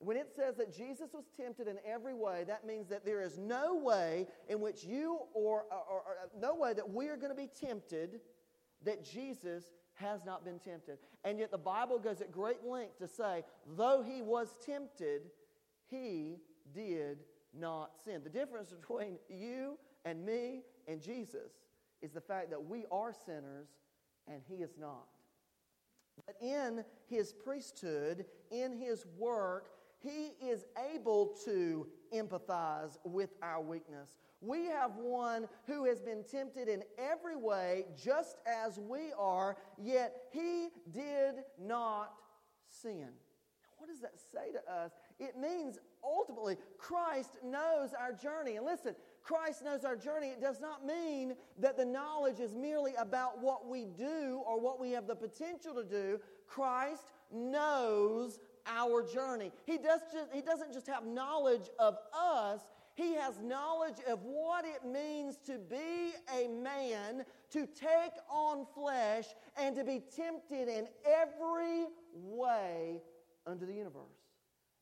When 0.00 0.16
it 0.16 0.30
says 0.34 0.56
that 0.56 0.76
Jesus 0.76 1.12
was 1.12 1.24
tempted 1.36 1.66
in 1.66 1.76
every 1.84 2.14
way, 2.14 2.44
that 2.46 2.66
means 2.66 2.88
that 2.88 3.04
there 3.04 3.20
is 3.20 3.36
no 3.36 3.74
way 3.74 4.28
in 4.48 4.60
which 4.60 4.84
you 4.84 5.20
or, 5.34 5.64
or, 5.70 5.90
or, 5.90 6.04
no 6.40 6.54
way 6.54 6.72
that 6.72 6.88
we 6.88 7.08
are 7.08 7.16
going 7.16 7.30
to 7.30 7.36
be 7.36 7.48
tempted 7.48 8.20
that 8.84 9.04
Jesus 9.04 9.64
has 9.94 10.24
not 10.24 10.44
been 10.44 10.60
tempted. 10.60 10.98
And 11.24 11.38
yet 11.38 11.50
the 11.50 11.58
Bible 11.58 11.98
goes 11.98 12.20
at 12.20 12.30
great 12.30 12.64
length 12.64 12.98
to 12.98 13.08
say, 13.08 13.42
though 13.76 14.04
he 14.06 14.22
was 14.22 14.48
tempted, 14.64 15.22
he 15.90 16.36
did 16.72 17.18
not 17.52 17.90
sin. 18.04 18.20
The 18.22 18.30
difference 18.30 18.70
between 18.70 19.18
you 19.28 19.78
and 20.04 20.24
me 20.24 20.62
and 20.86 21.02
Jesus 21.02 21.50
is 22.02 22.12
the 22.12 22.20
fact 22.20 22.50
that 22.50 22.64
we 22.64 22.84
are 22.90 23.12
sinners 23.26 23.68
and 24.26 24.42
he 24.48 24.56
is 24.56 24.76
not. 24.78 25.06
But 26.26 26.36
in 26.40 26.84
his 27.08 27.32
priesthood, 27.32 28.26
in 28.50 28.76
his 28.76 29.06
work, 29.16 29.70
he 30.00 30.32
is 30.44 30.64
able 30.92 31.36
to 31.44 31.86
empathize 32.14 32.98
with 33.04 33.30
our 33.42 33.60
weakness. 33.60 34.10
We 34.40 34.66
have 34.66 34.96
one 34.96 35.48
who 35.66 35.84
has 35.86 36.00
been 36.00 36.22
tempted 36.22 36.68
in 36.68 36.84
every 36.96 37.36
way, 37.36 37.86
just 38.00 38.36
as 38.46 38.78
we 38.78 39.12
are, 39.18 39.56
yet 39.76 40.14
he 40.32 40.68
did 40.92 41.36
not 41.60 42.14
sin. 42.68 43.08
What 43.78 43.88
does 43.88 44.00
that 44.00 44.20
say 44.32 44.52
to 44.52 44.72
us? 44.72 44.92
It 45.18 45.36
means 45.38 45.78
ultimately 46.04 46.56
Christ 46.78 47.38
knows 47.44 47.90
our 47.98 48.12
journey. 48.12 48.56
And 48.56 48.66
listen, 48.66 48.94
Christ 49.22 49.64
knows 49.64 49.84
our 49.84 49.96
journey. 49.96 50.28
It 50.28 50.40
does 50.40 50.60
not 50.60 50.86
mean 50.86 51.34
that 51.58 51.76
the 51.76 51.84
knowledge 51.84 52.40
is 52.40 52.54
merely 52.54 52.94
about 52.98 53.42
what 53.42 53.68
we 53.68 53.84
do 53.84 54.42
or 54.46 54.60
what 54.60 54.80
we 54.80 54.92
have 54.92 55.06
the 55.06 55.14
potential 55.14 55.74
to 55.74 55.84
do. 55.84 56.18
Christ 56.46 57.12
knows 57.30 58.38
our 58.66 59.02
journey. 59.02 59.52
He, 59.66 59.78
does 59.78 60.00
just, 60.12 60.32
he 60.32 60.40
doesn't 60.40 60.72
just 60.72 60.86
have 60.86 61.06
knowledge 61.06 61.68
of 61.78 61.96
us, 62.12 62.60
he 62.94 63.14
has 63.14 63.38
knowledge 63.40 63.98
of 64.08 64.18
what 64.24 64.64
it 64.64 64.84
means 64.84 65.36
to 65.46 65.58
be 65.58 66.12
a 66.34 66.48
man, 66.48 67.24
to 67.50 67.66
take 67.66 68.12
on 68.28 68.66
flesh, 68.74 69.26
and 69.56 69.76
to 69.76 69.84
be 69.84 70.02
tempted 70.14 70.68
in 70.68 70.88
every 71.06 71.86
way 72.12 73.00
under 73.46 73.64
the 73.66 73.72
universe. 73.74 74.02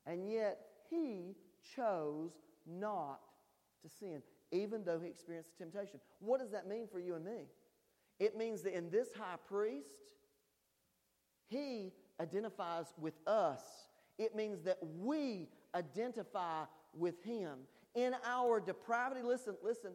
And 0.07 0.26
yet, 0.26 0.61
he 0.88 1.35
chose 1.75 2.31
not 2.66 3.21
to 3.87 3.97
sin, 3.97 4.23
even 4.52 4.85
though 4.85 4.99
he 4.99 5.09
experienced 5.09 5.57
temptation. 5.59 6.00
What 6.21 6.40
does 6.40 6.50
that 6.50 6.69
mean 6.69 6.87
for 6.90 6.99
you 6.99 7.14
and 7.14 7.25
me? 7.25 7.47
It 8.19 8.37
means 8.37 8.62
that 8.62 8.76
in 8.76 8.90
this 8.90 9.09
high 9.12 9.37
priest, 9.49 10.14
he 11.49 11.93
identifies 12.21 12.87
with 12.99 13.14
us. 13.26 13.62
It 14.19 14.35
means 14.35 14.62
that 14.62 14.78
we 14.99 15.49
identify 15.75 16.64
with 16.95 17.23
him. 17.23 17.59
In 17.95 18.14
our 18.25 18.61
depravity, 18.61 19.23
listen, 19.23 19.55
listen, 19.62 19.93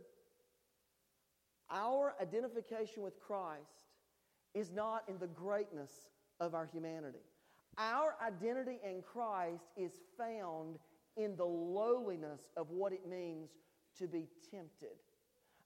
our 1.69 2.13
identification 2.21 3.01
with 3.01 3.19
Christ 3.19 3.89
is 4.53 4.71
not 4.71 5.03
in 5.07 5.17
the 5.17 5.27
greatness 5.27 5.91
of 6.39 6.53
our 6.53 6.65
humanity. 6.65 7.19
Our 7.77 8.15
identity 8.25 8.79
in 8.83 9.01
Christ 9.01 9.63
is 9.77 9.93
found 10.17 10.77
in 11.17 11.35
the 11.35 11.45
lowliness 11.45 12.41
of 12.57 12.69
what 12.69 12.93
it 12.93 13.07
means 13.07 13.49
to 13.99 14.07
be 14.07 14.27
tempted. 14.51 14.97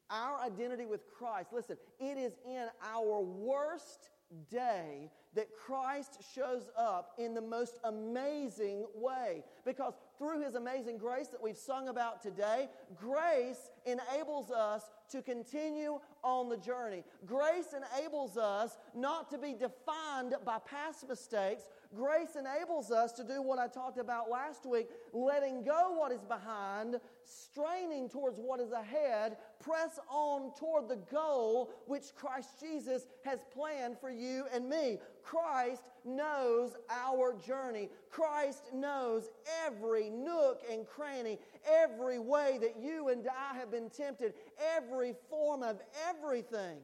Our 0.09 0.39
identity 0.39 0.85
with 0.85 1.01
Christ, 1.17 1.49
listen, 1.51 1.77
it 1.99 2.17
is 2.17 2.33
in 2.45 2.67
our 2.83 3.21
worst 3.21 4.09
day 4.49 5.09
that 5.35 5.47
Christ 5.53 6.19
shows 6.33 6.69
up 6.77 7.13
in 7.17 7.33
the 7.33 7.41
most 7.41 7.77
amazing 7.83 8.85
way. 8.95 9.43
Because 9.65 9.93
through 10.17 10.41
his 10.41 10.55
amazing 10.55 10.97
grace 10.97 11.27
that 11.27 11.41
we've 11.41 11.57
sung 11.57 11.89
about 11.89 12.21
today, 12.21 12.69
grace 12.95 13.69
enables 13.85 14.51
us 14.51 14.83
to 15.11 15.21
continue 15.21 15.99
on 16.23 16.49
the 16.49 16.57
journey. 16.57 17.03
Grace 17.25 17.73
enables 17.73 18.37
us 18.37 18.77
not 18.95 19.29
to 19.31 19.37
be 19.37 19.53
defined 19.53 20.35
by 20.45 20.57
past 20.59 21.07
mistakes. 21.07 21.63
Grace 21.93 22.35
enables 22.37 22.91
us 22.91 23.11
to 23.13 23.23
do 23.23 23.41
what 23.41 23.59
I 23.59 23.67
talked 23.67 23.97
about 23.97 24.29
last 24.29 24.65
week 24.65 24.89
letting 25.13 25.63
go 25.63 25.95
what 25.97 26.11
is 26.11 26.23
behind, 26.23 26.99
straining 27.23 28.09
towards 28.09 28.39
what 28.39 28.59
is 28.59 28.71
ahead, 28.71 29.37
press 29.59 29.99
on 30.09 30.53
toward 30.55 30.87
the 30.87 30.99
goal 31.11 31.71
which 31.87 32.15
Christ 32.15 32.59
Jesus 32.59 33.05
has 33.23 33.39
planned 33.53 33.97
for 33.99 34.09
you 34.09 34.45
and 34.53 34.69
me. 34.69 34.99
Christ 35.23 35.83
knows 36.03 36.75
our 36.89 37.33
journey. 37.33 37.89
Christ 38.09 38.63
knows 38.73 39.29
every 39.65 40.09
nook 40.09 40.61
and 40.71 40.85
cranny, 40.85 41.39
every 41.65 42.19
way 42.19 42.59
that 42.61 42.77
you 42.79 43.09
and 43.09 43.27
I 43.27 43.57
have 43.57 43.71
been 43.71 43.89
tempted, 43.89 44.33
every 44.75 45.15
form 45.29 45.63
of 45.63 45.81
everything. 46.09 46.77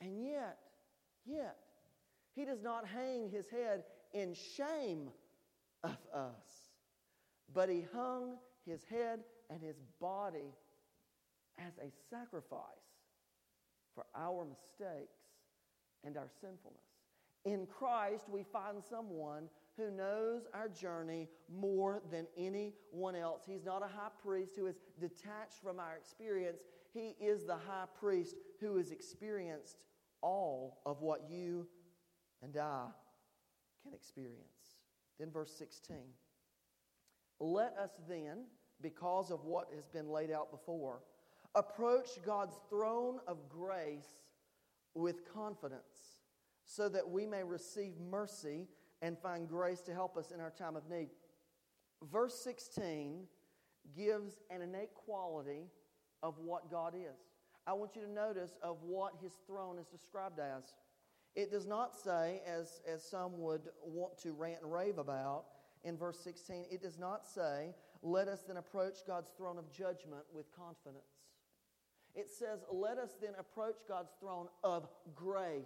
And 0.00 0.24
yet, 0.24 0.58
yet, 1.26 1.56
He 2.38 2.44
does 2.44 2.62
not 2.62 2.86
hang 2.86 3.28
His 3.30 3.48
head 3.50 3.82
in 4.12 4.32
shame 4.32 5.08
of 5.82 5.98
us, 6.14 6.70
but 7.52 7.68
He 7.68 7.84
hung 7.92 8.36
His 8.64 8.84
head 8.84 9.24
and 9.50 9.60
His 9.60 9.80
body 10.00 10.54
as 11.58 11.72
a 11.78 11.90
sacrifice 12.08 12.60
for 13.92 14.06
our 14.14 14.44
mistakes 14.44 15.18
and 16.04 16.16
our 16.16 16.28
sinfulness. 16.40 16.78
In 17.44 17.66
Christ, 17.66 18.26
we 18.30 18.44
find 18.44 18.84
someone 18.88 19.48
who 19.76 19.90
knows 19.90 20.42
our 20.54 20.68
journey 20.68 21.28
more 21.52 22.02
than 22.08 22.28
anyone 22.36 23.16
else. 23.16 23.42
He's 23.48 23.64
not 23.64 23.82
a 23.82 23.88
high 23.88 24.10
priest 24.24 24.52
who 24.54 24.66
is 24.66 24.76
detached 25.00 25.60
from 25.60 25.80
our 25.80 25.96
experience. 25.96 26.60
He 26.94 27.16
is 27.20 27.44
the 27.44 27.56
high 27.56 27.86
priest 27.98 28.36
who 28.60 28.76
has 28.76 28.92
experienced 28.92 29.78
all 30.20 30.78
of 30.86 31.00
what 31.00 31.28
you 31.28 31.66
and 32.42 32.56
I 32.56 32.86
can 33.82 33.94
experience. 33.94 34.76
Then, 35.18 35.30
verse 35.30 35.52
16. 35.58 35.96
Let 37.40 37.76
us 37.76 38.00
then, 38.08 38.44
because 38.80 39.30
of 39.30 39.44
what 39.44 39.68
has 39.74 39.86
been 39.86 40.08
laid 40.08 40.30
out 40.30 40.50
before, 40.50 41.00
approach 41.54 42.08
God's 42.24 42.56
throne 42.68 43.18
of 43.26 43.48
grace 43.48 44.22
with 44.94 45.32
confidence 45.32 46.20
so 46.64 46.88
that 46.88 47.08
we 47.08 47.26
may 47.26 47.42
receive 47.42 47.94
mercy 47.98 48.66
and 49.00 49.18
find 49.18 49.48
grace 49.48 49.80
to 49.82 49.94
help 49.94 50.16
us 50.16 50.32
in 50.32 50.40
our 50.40 50.50
time 50.50 50.76
of 50.76 50.88
need. 50.90 51.08
Verse 52.12 52.34
16 52.42 53.24
gives 53.96 54.36
an 54.50 54.62
innate 54.62 54.94
quality 54.94 55.66
of 56.22 56.38
what 56.38 56.70
God 56.70 56.94
is. 56.94 57.18
I 57.66 57.72
want 57.72 57.96
you 57.96 58.02
to 58.02 58.10
notice 58.10 58.56
of 58.62 58.82
what 58.82 59.14
his 59.22 59.32
throne 59.46 59.78
is 59.78 59.86
described 59.86 60.38
as. 60.38 60.74
It 61.38 61.52
does 61.52 61.68
not 61.68 61.94
say, 61.94 62.42
as, 62.52 62.80
as 62.92 63.00
some 63.04 63.38
would 63.38 63.68
want 63.84 64.18
to 64.22 64.32
rant 64.32 64.58
and 64.60 64.72
rave 64.72 64.98
about 64.98 65.44
in 65.84 65.96
verse 65.96 66.18
16, 66.24 66.64
it 66.68 66.82
does 66.82 66.98
not 66.98 67.24
say, 67.24 67.76
let 68.02 68.26
us 68.26 68.42
then 68.44 68.56
approach 68.56 69.06
God's 69.06 69.30
throne 69.36 69.56
of 69.56 69.70
judgment 69.70 70.24
with 70.34 70.46
confidence. 70.50 71.04
It 72.16 72.28
says, 72.28 72.64
let 72.72 72.98
us 72.98 73.10
then 73.22 73.34
approach 73.38 73.76
God's 73.86 74.10
throne 74.18 74.48
of 74.64 74.88
grace. 75.14 75.62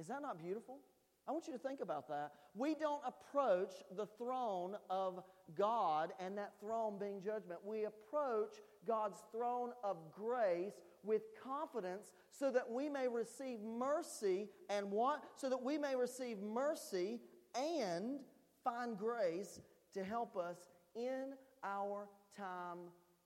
Is 0.00 0.08
that 0.08 0.20
not 0.20 0.42
beautiful? 0.42 0.80
I 1.28 1.30
want 1.30 1.46
you 1.46 1.52
to 1.52 1.58
think 1.60 1.80
about 1.80 2.08
that. 2.08 2.32
We 2.56 2.74
don't 2.74 3.02
approach 3.06 3.72
the 3.96 4.06
throne 4.18 4.74
of 4.90 5.22
God 5.56 6.12
and 6.18 6.36
that 6.38 6.54
throne 6.60 6.98
being 6.98 7.22
judgment. 7.22 7.60
We 7.64 7.84
approach 7.84 8.54
God's 8.84 9.18
throne 9.30 9.70
of 9.84 9.96
grace 10.12 10.74
with 11.06 11.22
confidence 11.42 12.12
so 12.30 12.50
that 12.50 12.70
we 12.70 12.88
may 12.88 13.08
receive 13.08 13.60
mercy 13.62 14.48
and? 14.68 14.92
So 15.36 15.48
that 15.48 15.62
we 15.62 15.78
may 15.78 15.94
receive 15.94 16.40
mercy 16.42 17.20
and 17.54 18.20
find 18.64 18.98
grace 18.98 19.60
to 19.94 20.04
help 20.04 20.36
us 20.36 20.56
in 20.94 21.34
our 21.64 22.08
time 22.36 22.78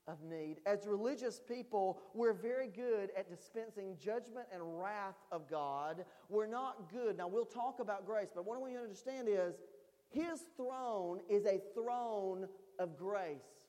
of 0.06 0.22
need. 0.22 0.56
As 0.66 0.86
religious 0.86 1.40
people, 1.40 2.00
we're 2.14 2.32
very 2.32 2.68
good 2.68 3.10
at 3.16 3.28
dispensing 3.30 3.96
judgment 4.02 4.46
and 4.52 4.62
wrath 4.80 5.16
of 5.30 5.48
God. 5.48 6.04
We're 6.28 6.46
not 6.46 6.90
good. 6.92 7.18
Now, 7.18 7.28
we'll 7.28 7.44
talk 7.44 7.80
about 7.80 8.06
grace, 8.06 8.28
but 8.34 8.44
what 8.44 8.56
I 8.56 8.60
want 8.60 8.72
you 8.72 8.78
to 8.78 8.84
understand 8.84 9.28
is 9.28 9.54
His 10.08 10.42
throne 10.56 11.20
is 11.28 11.46
a 11.46 11.60
throne 11.74 12.48
of 12.78 12.96
grace. 12.96 13.60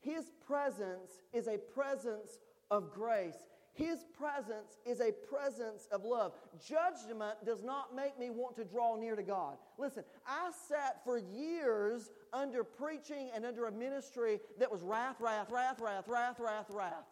His 0.00 0.30
presence 0.46 1.22
is 1.32 1.48
a 1.48 1.58
presence 1.58 2.38
of 2.70 2.92
grace. 2.92 3.36
His 3.76 4.06
presence 4.18 4.78
is 4.86 5.00
a 5.00 5.12
presence 5.12 5.86
of 5.92 6.02
love. 6.02 6.32
Judgment 6.66 7.44
does 7.44 7.62
not 7.62 7.94
make 7.94 8.18
me 8.18 8.30
want 8.30 8.56
to 8.56 8.64
draw 8.64 8.96
near 8.96 9.14
to 9.16 9.22
God. 9.22 9.58
Listen, 9.76 10.02
I 10.26 10.50
sat 10.66 11.04
for 11.04 11.18
years 11.18 12.10
under 12.32 12.64
preaching 12.64 13.30
and 13.34 13.44
under 13.44 13.66
a 13.66 13.72
ministry 13.72 14.40
that 14.58 14.72
was 14.72 14.82
wrath, 14.82 15.16
wrath, 15.20 15.50
wrath, 15.50 15.78
wrath, 15.78 16.08
wrath, 16.08 16.40
wrath, 16.40 16.70
wrath. 16.70 17.04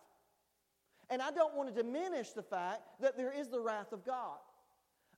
And 1.10 1.20
I 1.20 1.30
don't 1.30 1.54
want 1.54 1.68
to 1.68 1.82
diminish 1.82 2.30
the 2.30 2.42
fact 2.42 2.80
that 3.02 3.18
there 3.18 3.30
is 3.30 3.48
the 3.48 3.60
wrath 3.60 3.92
of 3.92 4.06
God. 4.06 4.38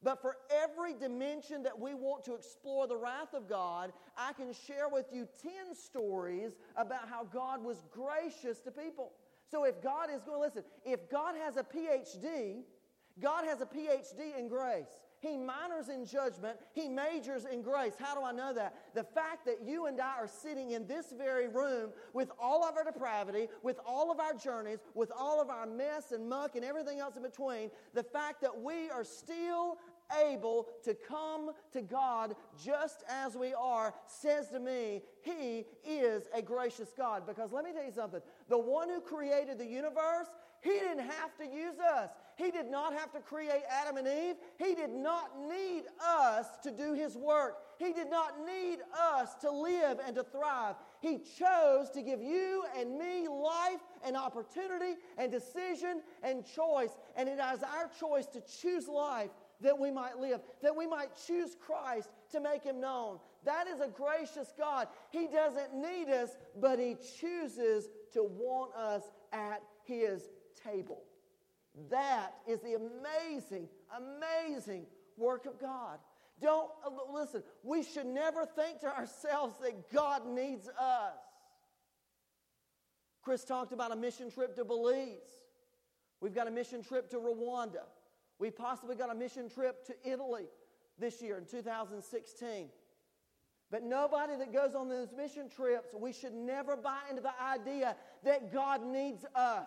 But 0.03 0.20
for 0.20 0.37
every 0.51 0.94
dimension 0.94 1.62
that 1.62 1.79
we 1.79 1.94
want 1.94 2.25
to 2.25 2.35
explore 2.35 2.87
the 2.87 2.96
wrath 2.96 3.35
of 3.35 3.49
God, 3.49 3.92
I 4.16 4.33
can 4.33 4.53
share 4.53 4.88
with 4.88 5.07
you 5.12 5.29
10 5.42 5.75
stories 5.75 6.57
about 6.77 7.09
how 7.09 7.25
God 7.25 7.62
was 7.64 7.83
gracious 7.90 8.61
to 8.61 8.72
people. 8.72 9.12
So 9.50 9.64
if 9.64 9.80
God 9.82 10.09
is 10.14 10.22
going, 10.22 10.40
listen, 10.40 10.64
if 10.85 11.09
God 11.11 11.35
has 11.37 11.56
a 11.56 11.62
PhD, 11.62 12.62
God 13.20 13.44
has 13.44 13.61
a 13.61 13.66
PhD 13.66 14.38
in 14.38 14.48
grace. 14.48 14.98
He 15.20 15.37
minors 15.37 15.88
in 15.88 16.04
judgment. 16.04 16.59
He 16.74 16.88
majors 16.88 17.46
in 17.46 17.62
grace. 17.62 17.94
How 17.98 18.14
do 18.14 18.22
I 18.22 18.32
know 18.32 18.52
that? 18.52 18.74
The 18.94 19.02
fact 19.02 19.46
that 19.46 19.62
you 19.64 19.87
and 19.87 19.98
I 20.00 20.14
are 20.18 20.28
sitting 20.28 20.72
in 20.72 20.87
this 20.87 21.12
very 21.16 21.48
room 21.48 21.90
with 22.12 22.30
all 22.38 22.64
of 22.64 22.76
our 22.76 22.85
depravity, 22.85 23.48
with 23.62 23.78
all 23.87 24.12
of 24.12 24.20
our 24.20 24.35
journeys, 24.35 24.78
with 24.94 25.11
all 25.16 25.40
of 25.40 25.48
our 25.48 25.66
mess 25.66 26.12
and 26.12 26.28
muck 26.28 26.54
and 26.54 26.64
everything 26.64 26.98
else 26.98 27.16
in 27.16 27.22
between, 27.22 27.70
the 27.94 28.02
fact 28.02 28.42
that 28.42 28.61
we 28.61 28.90
are 28.90 29.04
still 29.04 29.78
able 30.24 30.68
to 30.84 30.94
come 30.94 31.50
to 31.72 31.82
God 31.82 32.34
just 32.62 33.04
as 33.08 33.36
we 33.36 33.54
are 33.54 33.94
says 34.06 34.48
to 34.48 34.60
me, 34.60 35.02
He 35.22 35.64
is 35.84 36.24
a 36.34 36.42
gracious 36.42 36.92
God. 36.96 37.26
Because 37.26 37.52
let 37.52 37.64
me 37.64 37.72
tell 37.72 37.84
you 37.84 37.92
something 37.92 38.20
the 38.48 38.58
one 38.58 38.88
who 38.88 39.00
created 39.00 39.58
the 39.58 39.66
universe, 39.66 40.28
He 40.62 40.70
didn't 40.70 41.00
have 41.00 41.36
to 41.38 41.44
use 41.44 41.78
us. 41.78 42.10
He 42.36 42.50
did 42.50 42.66
not 42.66 42.92
have 42.92 43.12
to 43.12 43.20
create 43.20 43.62
Adam 43.68 43.96
and 43.96 44.06
Eve. 44.06 44.36
He 44.58 44.74
did 44.74 44.90
not 44.90 45.30
need 45.48 45.84
us 46.06 46.46
to 46.62 46.70
do 46.70 46.92
His 46.92 47.16
work. 47.16 47.56
He 47.78 47.92
did 47.92 48.10
not 48.10 48.34
need 48.46 48.78
us 48.98 49.34
to 49.40 49.50
live 49.50 49.98
and 50.06 50.14
to 50.16 50.22
thrive. 50.22 50.76
He 51.00 51.18
chose 51.38 51.90
to 51.90 52.02
give 52.02 52.22
you 52.22 52.64
and 52.78 52.98
me 52.98 53.26
life 53.28 53.80
and 54.04 54.16
opportunity 54.16 54.96
and 55.16 55.30
decision 55.32 56.02
and 56.22 56.44
choice. 56.44 56.90
And 57.16 57.28
it 57.28 57.38
is 57.38 57.62
our 57.62 57.90
choice 57.98 58.26
to 58.26 58.40
choose 58.40 58.88
life 58.88 59.30
that 59.60 59.78
we 59.78 59.90
might 59.90 60.18
live, 60.18 60.40
that 60.62 60.76
we 60.76 60.86
might 60.86 61.10
choose 61.26 61.56
Christ 61.66 62.08
to 62.32 62.40
make 62.40 62.62
him 62.62 62.80
known. 62.80 63.18
That 63.44 63.66
is 63.68 63.80
a 63.80 63.88
gracious 63.88 64.52
God. 64.58 64.88
He 65.10 65.28
doesn't 65.28 65.74
need 65.74 66.08
us, 66.08 66.30
but 66.60 66.78
he 66.78 66.96
chooses 67.20 67.88
to 68.12 68.22
want 68.22 68.74
us 68.74 69.02
at 69.32 69.62
his 69.84 70.22
table. 70.64 71.02
That 71.90 72.32
is 72.46 72.60
the 72.60 72.74
amazing, 72.74 73.68
amazing 73.96 74.86
work 75.16 75.46
of 75.46 75.60
God. 75.60 75.98
Don't 76.40 76.70
uh, 76.84 76.90
listen, 77.12 77.42
we 77.62 77.82
should 77.82 78.06
never 78.06 78.44
think 78.44 78.80
to 78.80 78.88
ourselves 78.88 79.54
that 79.62 79.90
God 79.92 80.26
needs 80.26 80.68
us. 80.68 81.14
Chris 83.22 83.44
talked 83.44 83.72
about 83.72 83.90
a 83.90 83.96
mission 83.96 84.30
trip 84.30 84.54
to 84.56 84.64
Belize. 84.64 85.16
We've 86.20 86.34
got 86.34 86.46
a 86.46 86.50
mission 86.50 86.82
trip 86.82 87.10
to 87.10 87.16
Rwanda. 87.16 87.84
We 88.38 88.51
possibly 88.51 88.96
got 88.96 89.11
a 89.11 89.14
mission 89.14 89.49
trip 89.49 89.85
to 89.87 89.94
Italy 90.05 90.46
this 90.99 91.22
year 91.22 91.38
in 91.38 91.44
2016. 91.44 92.68
But 93.70 93.83
nobody 93.83 94.37
that 94.37 94.53
goes 94.53 94.75
on 94.75 94.88
those 94.88 95.09
mission 95.16 95.49
trips, 95.49 95.88
we 95.99 96.12
should 96.12 96.33
never 96.33 96.77
buy 96.77 97.01
into 97.11 97.22
the 97.22 97.33
idea 97.42 97.96
that 98.25 98.53
God 98.53 98.85
needs 98.87 99.25
us 99.35 99.66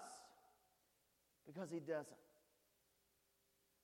because 1.45 1.69
He 1.69 1.79
doesn't. 1.79 2.07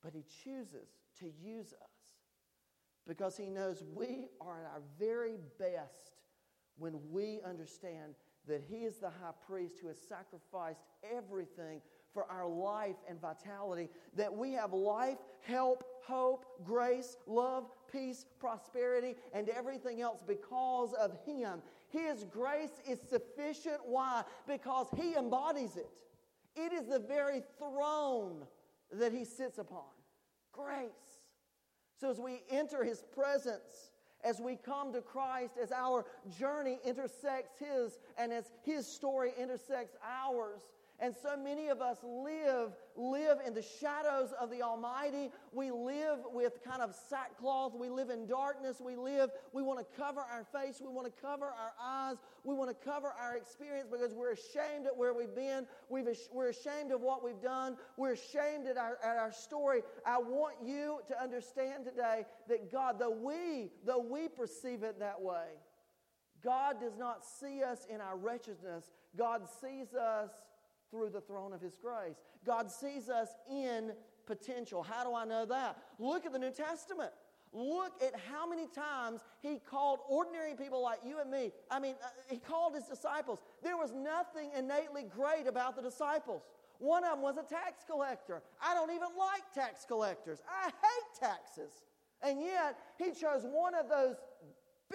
But 0.01 0.13
He 0.13 0.23
chooses 0.43 0.87
to 1.19 1.25
use 1.43 1.73
us 1.73 1.89
because 3.07 3.35
He 3.35 3.49
knows 3.49 3.83
we 3.93 4.27
are 4.39 4.59
at 4.59 4.65
our 4.65 4.81
very 4.97 5.37
best 5.59 6.11
when 6.77 6.99
we 7.11 7.41
understand 7.45 8.15
that 8.47 8.61
He 8.69 8.83
is 8.83 8.97
the 8.97 9.09
high 9.09 9.33
priest 9.47 9.79
who 9.81 9.87
has 9.87 9.97
sacrificed 9.97 10.83
everything 11.15 11.81
for 12.15 12.25
our 12.31 12.47
life 12.47 12.95
and 13.07 13.19
vitality, 13.19 13.89
that 14.15 14.33
we 14.33 14.53
have 14.53 14.71
life, 14.73 15.17
help, 15.41 15.83
hope, 16.01 16.45
grace, 16.63 17.17
love, 17.27 17.65
peace, 17.91 18.25
prosperity, 18.39 19.15
and 19.33 19.49
everything 19.49 20.01
else 20.01 20.23
because 20.25 20.93
of 20.93 21.11
Him. 21.25 21.59
His 21.89 22.23
grace 22.23 22.81
is 22.89 22.99
sufficient. 23.01 23.79
Why? 23.85 24.23
Because 24.47 24.87
He 24.95 25.13
embodies 25.15 25.75
it. 25.75 25.89
It 26.55 26.71
is 26.71 26.87
the 26.87 26.99
very 26.99 27.43
throne 27.59 28.45
that 28.93 29.11
He 29.11 29.25
sits 29.25 29.57
upon. 29.57 29.83
Grace. 30.53 30.89
So 31.99 32.09
as 32.09 32.19
we 32.19 32.43
enter 32.49 32.85
His 32.85 33.03
presence, 33.13 33.91
as 34.23 34.39
we 34.39 34.55
come 34.55 34.93
to 34.93 35.01
Christ, 35.01 35.55
as 35.61 35.73
our 35.73 36.05
journey 36.39 36.79
intersects 36.85 37.59
His, 37.59 37.99
and 38.17 38.31
as 38.31 38.51
His 38.63 38.87
story 38.87 39.33
intersects 39.37 39.97
ours, 40.01 40.61
and 40.99 41.13
so 41.21 41.35
many 41.35 41.67
of 41.67 41.81
us 41.81 41.97
live, 42.03 42.71
live 42.95 43.39
in 43.45 43.53
the 43.53 43.61
shadows 43.61 44.33
of 44.39 44.49
the 44.49 44.61
Almighty. 44.61 45.29
We 45.51 45.69
live 45.69 46.19
with 46.33 46.63
kind 46.63 46.81
of 46.81 46.95
sackcloth. 47.09 47.73
We 47.77 47.89
live 47.89 48.09
in 48.09 48.27
darkness. 48.27 48.81
We 48.83 48.95
live, 48.95 49.29
we 49.51 49.61
want 49.61 49.79
to 49.79 49.85
cover 49.97 50.21
our 50.21 50.45
face. 50.45 50.81
We 50.81 50.87
want 50.87 51.05
to 51.07 51.21
cover 51.21 51.45
our 51.45 51.73
eyes. 51.81 52.15
We 52.45 52.55
want 52.55 52.69
to 52.69 52.85
cover 52.85 53.13
our 53.19 53.35
experience 53.35 53.89
because 53.91 54.13
we're 54.13 54.31
ashamed 54.31 54.85
at 54.85 54.95
where 54.95 55.13
we've 55.13 55.35
been. 55.35 55.67
We've, 55.89 56.07
we're 56.31 56.49
ashamed 56.49 56.91
of 56.91 57.01
what 57.01 57.23
we've 57.23 57.41
done. 57.41 57.75
We're 57.97 58.13
ashamed 58.13 58.67
at 58.67 58.77
our, 58.77 58.97
at 59.03 59.17
our 59.17 59.33
story. 59.33 59.81
I 60.05 60.17
want 60.17 60.55
you 60.63 60.99
to 61.07 61.21
understand 61.21 61.83
today 61.83 62.25
that 62.47 62.71
God, 62.71 62.99
though 62.99 63.09
we, 63.09 63.69
though 63.85 63.99
we 63.99 64.29
perceive 64.29 64.83
it 64.83 64.99
that 64.99 65.21
way, 65.21 65.59
God 66.41 66.79
does 66.79 66.95
not 66.97 67.25
see 67.25 67.63
us 67.63 67.85
in 67.89 67.99
our 67.99 68.15
wretchedness. 68.15 68.91
God 69.17 69.41
sees 69.61 69.93
us 69.93 70.29
through 70.95 71.09
the 71.09 71.21
throne 71.21 71.51
of 71.53 71.61
His 71.61 71.77
grace. 71.77 72.15
God 72.45 72.71
sees 72.71 73.09
us 73.09 73.29
in 73.51 73.91
potential. 74.25 74.81
How 74.81 75.03
do 75.03 75.13
I 75.13 75.25
know 75.25 75.45
that? 75.45 75.77
Look 75.99 76.25
at 76.25 76.31
the 76.31 76.39
New 76.39 76.51
Testament. 76.51 77.11
Look 77.51 78.01
at 78.01 78.13
how 78.29 78.47
many 78.49 78.67
times 78.67 79.21
he 79.41 79.59
called 79.59 79.99
ordinary 80.09 80.55
people 80.55 80.81
like 80.81 80.99
you 81.05 81.19
and 81.21 81.31
me. 81.31 81.51
I 81.71 81.79
mean, 81.79 81.95
uh, 82.03 82.07
he 82.29 82.37
called 82.37 82.75
his 82.75 82.83
disciples. 82.85 83.39
There 83.63 83.77
was 83.77 83.93
nothing 83.93 84.51
innately 84.57 85.03
great 85.03 85.47
about 85.47 85.77
the 85.77 85.81
disciples. 85.81 86.41
One 86.79 87.05
of 87.05 87.11
them 87.11 87.21
was 87.21 87.37
a 87.37 87.43
tax 87.43 87.85
collector. 87.89 88.41
I 88.61 88.73
don't 88.73 88.91
even 88.91 89.07
like 89.17 89.53
tax 89.53 89.85
collectors. 89.85 90.41
I 90.49 90.65
hate 90.65 91.19
taxes. 91.19 91.71
And 92.21 92.41
yet, 92.41 92.77
he 92.97 93.11
chose 93.11 93.43
one 93.43 93.75
of 93.75 93.87
those 93.87 94.15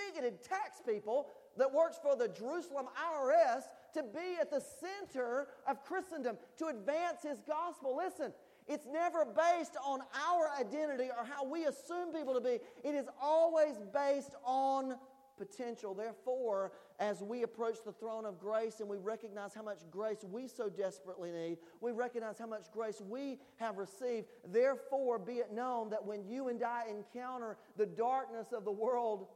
bigoted 0.08 0.42
tax 0.42 0.80
people 0.86 1.28
that 1.56 1.72
works 1.72 1.98
for 2.02 2.16
the 2.16 2.28
Jerusalem 2.28 2.86
IRS 2.96 3.62
to 3.94 4.02
be 4.02 4.36
at 4.40 4.50
the 4.50 4.60
center 4.60 5.48
of 5.66 5.84
Christendom, 5.84 6.36
to 6.58 6.66
advance 6.66 7.22
his 7.22 7.40
gospel. 7.40 7.96
Listen, 7.96 8.32
it's 8.68 8.86
never 8.86 9.24
based 9.24 9.76
on 9.84 10.00
our 10.28 10.50
identity 10.58 11.10
or 11.16 11.24
how 11.24 11.44
we 11.44 11.64
assume 11.64 12.12
people 12.12 12.34
to 12.34 12.40
be. 12.40 12.58
It 12.84 12.94
is 12.94 13.06
always 13.20 13.76
based 13.92 14.34
on 14.44 14.94
potential. 15.40 15.94
Therefore, 15.94 16.72
as 17.00 17.22
we 17.22 17.42
approach 17.42 17.78
the 17.84 17.92
throne 17.92 18.26
of 18.26 18.38
grace 18.38 18.80
and 18.80 18.88
we 18.88 18.98
recognize 18.98 19.54
how 19.54 19.62
much 19.62 19.78
grace 19.90 20.24
we 20.30 20.46
so 20.46 20.68
desperately 20.68 21.32
need, 21.32 21.56
we 21.80 21.92
recognize 21.92 22.38
how 22.38 22.46
much 22.46 22.70
grace 22.72 23.02
we 23.08 23.38
have 23.56 23.78
received. 23.78 24.26
Therefore, 24.46 25.18
be 25.18 25.34
it 25.34 25.52
known 25.52 25.88
that 25.90 26.04
when 26.04 26.28
you 26.28 26.48
and 26.48 26.62
I 26.62 26.84
encounter 26.90 27.56
the 27.76 27.86
darkness 27.86 28.48
of 28.52 28.64
the 28.64 28.70
world, 28.70 29.28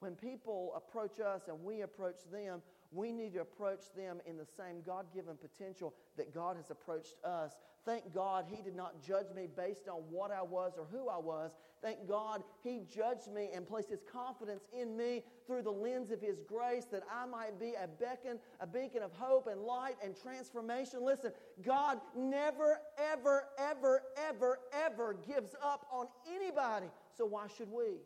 when 0.00 0.14
people 0.14 0.72
approach 0.74 1.20
us 1.20 1.42
and 1.48 1.62
we 1.62 1.82
approach 1.82 2.16
them, 2.32 2.62
we 2.92 3.12
need 3.12 3.34
to 3.34 3.40
approach 3.40 3.82
them 3.96 4.20
in 4.26 4.36
the 4.36 4.46
same 4.56 4.82
God 4.84 5.06
given 5.14 5.36
potential 5.36 5.94
that 6.16 6.34
God 6.34 6.56
has 6.56 6.70
approached 6.70 7.16
us. 7.24 7.52
Thank 7.84 8.12
God 8.12 8.46
He 8.48 8.62
did 8.62 8.74
not 8.74 9.02
judge 9.02 9.26
me 9.34 9.46
based 9.54 9.88
on 9.88 10.02
what 10.10 10.30
I 10.30 10.42
was 10.42 10.72
or 10.76 10.86
who 10.90 11.08
I 11.08 11.18
was. 11.18 11.52
Thank 11.82 12.08
God 12.08 12.42
He 12.64 12.80
judged 12.92 13.28
me 13.32 13.50
and 13.54 13.66
placed 13.66 13.90
His 13.90 14.02
confidence 14.10 14.64
in 14.78 14.96
me 14.96 15.22
through 15.46 15.62
the 15.62 15.70
lens 15.70 16.10
of 16.10 16.20
His 16.20 16.40
grace 16.40 16.86
that 16.86 17.02
I 17.10 17.26
might 17.26 17.60
be 17.60 17.74
a 17.74 17.86
beacon, 17.86 18.38
a 18.60 18.66
beacon 18.66 19.02
of 19.02 19.12
hope 19.12 19.46
and 19.46 19.62
light 19.62 19.96
and 20.02 20.14
transformation. 20.20 21.04
Listen, 21.04 21.32
God 21.64 22.00
never, 22.16 22.80
ever, 22.98 23.44
ever, 23.58 24.02
ever, 24.28 24.58
ever 24.72 25.16
gives 25.26 25.54
up 25.62 25.86
on 25.92 26.06
anybody. 26.28 26.86
So 27.16 27.24
why 27.24 27.46
should 27.56 27.70
we? 27.70 27.98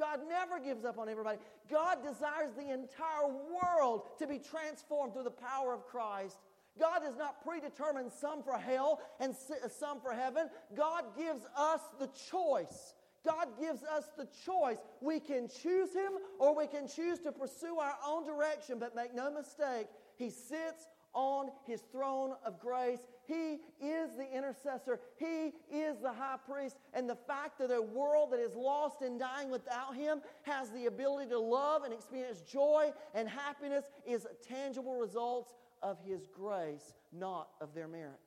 God 0.00 0.20
never 0.26 0.58
gives 0.58 0.84
up 0.86 0.98
on 0.98 1.10
everybody. 1.10 1.38
God 1.70 1.98
desires 2.02 2.52
the 2.56 2.72
entire 2.72 3.28
world 3.28 4.08
to 4.18 4.26
be 4.26 4.38
transformed 4.38 5.12
through 5.12 5.24
the 5.24 5.30
power 5.30 5.74
of 5.74 5.86
Christ. 5.86 6.38
God 6.78 7.02
has 7.02 7.16
not 7.16 7.44
predetermined 7.44 8.10
some 8.10 8.42
for 8.42 8.56
hell 8.56 9.00
and 9.20 9.34
some 9.68 10.00
for 10.00 10.12
heaven. 10.12 10.48
God 10.74 11.04
gives 11.16 11.42
us 11.54 11.80
the 11.98 12.08
choice. 12.30 12.94
God 13.24 13.48
gives 13.60 13.82
us 13.84 14.04
the 14.16 14.26
choice. 14.46 14.78
We 15.02 15.20
can 15.20 15.48
choose 15.48 15.92
Him 15.92 16.12
or 16.38 16.56
we 16.56 16.66
can 16.66 16.88
choose 16.88 17.18
to 17.20 17.32
pursue 17.32 17.76
our 17.78 17.96
own 18.06 18.24
direction, 18.24 18.78
but 18.78 18.96
make 18.96 19.14
no 19.14 19.30
mistake, 19.30 19.88
He 20.16 20.30
sits 20.30 20.86
on 21.12 21.50
his 21.66 21.82
throne 21.92 22.34
of 22.44 22.60
grace. 22.60 23.00
He 23.26 23.58
is 23.80 24.10
the 24.16 24.26
intercessor. 24.34 25.00
He 25.18 25.52
is 25.72 25.98
the 26.02 26.12
high 26.12 26.36
priest. 26.48 26.76
And 26.94 27.08
the 27.08 27.16
fact 27.16 27.58
that 27.58 27.70
a 27.70 27.80
world 27.80 28.32
that 28.32 28.40
is 28.40 28.54
lost 28.54 29.02
and 29.02 29.18
dying 29.18 29.50
without 29.50 29.94
him 29.94 30.20
has 30.42 30.70
the 30.70 30.86
ability 30.86 31.30
to 31.30 31.38
love 31.38 31.84
and 31.84 31.92
experience 31.92 32.40
joy 32.40 32.92
and 33.14 33.28
happiness 33.28 33.84
is 34.06 34.26
a 34.26 34.34
tangible 34.46 34.96
results 34.96 35.54
of 35.82 35.98
his 36.04 36.26
grace, 36.26 36.94
not 37.12 37.48
of 37.60 37.74
their 37.74 37.88
merit. 37.88 38.20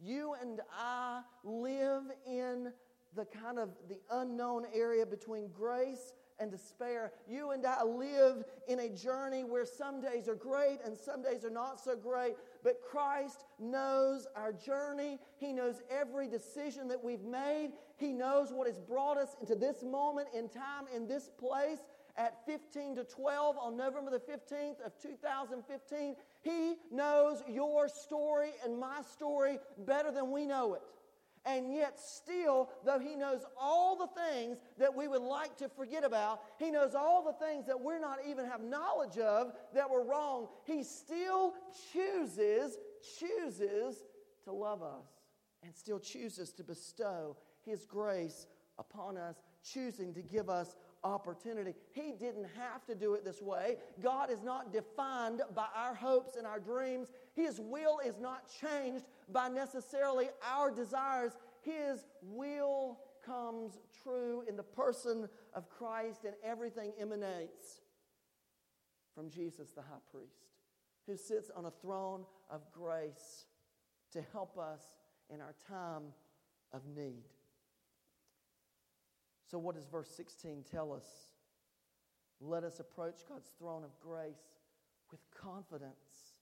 You 0.00 0.34
and 0.40 0.60
I 0.72 1.22
live 1.44 2.04
in 2.26 2.72
the 3.16 3.24
kind 3.24 3.58
of 3.58 3.70
the 3.88 3.98
unknown 4.10 4.64
area 4.74 5.04
between 5.04 5.48
grace 5.48 6.12
and 6.40 6.50
despair. 6.50 7.12
You 7.28 7.50
and 7.50 7.66
I 7.66 7.82
live 7.82 8.44
in 8.68 8.80
a 8.80 8.88
journey 8.88 9.44
where 9.44 9.64
some 9.64 10.00
days 10.00 10.28
are 10.28 10.34
great 10.34 10.78
and 10.84 10.96
some 10.96 11.22
days 11.22 11.44
are 11.44 11.50
not 11.50 11.80
so 11.80 11.96
great, 11.96 12.34
but 12.62 12.80
Christ 12.82 13.44
knows 13.58 14.26
our 14.36 14.52
journey. 14.52 15.18
He 15.38 15.52
knows 15.52 15.82
every 15.90 16.28
decision 16.28 16.88
that 16.88 17.02
we've 17.02 17.24
made. 17.24 17.72
He 17.96 18.12
knows 18.12 18.52
what 18.52 18.66
has 18.66 18.78
brought 18.78 19.18
us 19.18 19.36
into 19.40 19.54
this 19.54 19.82
moment 19.82 20.28
in 20.34 20.48
time, 20.48 20.86
in 20.94 21.06
this 21.06 21.30
place 21.38 21.78
at 22.16 22.44
15 22.46 22.96
to 22.96 23.04
12 23.04 23.56
on 23.58 23.76
November 23.76 24.10
the 24.10 24.18
15th 24.18 24.84
of 24.84 24.92
2015. 25.00 26.16
He 26.42 26.74
knows 26.90 27.42
your 27.48 27.88
story 27.88 28.50
and 28.64 28.78
my 28.78 29.02
story 29.12 29.58
better 29.78 30.10
than 30.10 30.32
we 30.32 30.44
know 30.44 30.74
it. 30.74 30.82
And 31.44 31.72
yet, 31.72 31.98
still, 31.98 32.70
though 32.84 32.98
He 32.98 33.16
knows 33.16 33.44
all 33.60 33.96
the 33.96 34.08
things 34.08 34.58
that 34.78 34.94
we 34.94 35.08
would 35.08 35.22
like 35.22 35.56
to 35.58 35.68
forget 35.68 36.04
about, 36.04 36.40
He 36.58 36.70
knows 36.70 36.94
all 36.94 37.24
the 37.24 37.44
things 37.44 37.66
that 37.66 37.80
we're 37.80 38.00
not 38.00 38.18
even 38.26 38.46
have 38.46 38.62
knowledge 38.62 39.18
of 39.18 39.52
that 39.74 39.90
were 39.90 40.04
wrong, 40.04 40.48
He 40.64 40.82
still 40.82 41.54
chooses, 41.92 42.76
chooses 43.18 44.04
to 44.44 44.52
love 44.52 44.82
us 44.82 45.06
and 45.62 45.74
still 45.74 45.98
chooses 45.98 46.52
to 46.52 46.64
bestow 46.64 47.36
His 47.64 47.84
grace 47.84 48.46
upon 48.78 49.16
us, 49.16 49.36
choosing 49.62 50.14
to 50.14 50.22
give 50.22 50.48
us 50.48 50.76
opportunity. 51.04 51.74
He 51.92 52.12
didn't 52.12 52.46
have 52.56 52.84
to 52.86 52.94
do 52.94 53.14
it 53.14 53.24
this 53.24 53.40
way. 53.40 53.76
God 54.02 54.30
is 54.30 54.42
not 54.42 54.72
defined 54.72 55.42
by 55.54 55.66
our 55.74 55.94
hopes 55.94 56.36
and 56.36 56.46
our 56.46 56.60
dreams. 56.60 57.08
His 57.34 57.60
will 57.60 58.00
is 58.04 58.18
not 58.18 58.50
changed 58.60 59.04
by 59.28 59.48
necessarily 59.48 60.28
our 60.42 60.70
desires. 60.70 61.32
His 61.62 62.04
will 62.22 62.98
comes 63.24 63.78
true 64.02 64.42
in 64.48 64.56
the 64.56 64.62
person 64.62 65.28
of 65.54 65.68
Christ, 65.68 66.24
and 66.24 66.34
everything 66.42 66.92
emanates 66.98 67.80
from 69.14 69.30
Jesus, 69.30 69.70
the 69.70 69.82
high 69.82 70.02
priest, 70.10 70.46
who 71.06 71.16
sits 71.16 71.50
on 71.54 71.66
a 71.66 71.70
throne 71.82 72.24
of 72.50 72.62
grace 72.72 73.46
to 74.12 74.22
help 74.32 74.56
us 74.58 74.80
in 75.28 75.40
our 75.40 75.54
time 75.68 76.04
of 76.72 76.82
need. 76.86 77.24
So, 79.50 79.58
what 79.58 79.74
does 79.74 79.86
verse 79.86 80.10
16 80.16 80.64
tell 80.70 80.92
us? 80.92 81.06
Let 82.40 82.64
us 82.64 82.80
approach 82.80 83.20
God's 83.28 83.48
throne 83.58 83.82
of 83.82 83.98
grace 84.00 84.60
with 85.10 85.20
confidence 85.42 86.34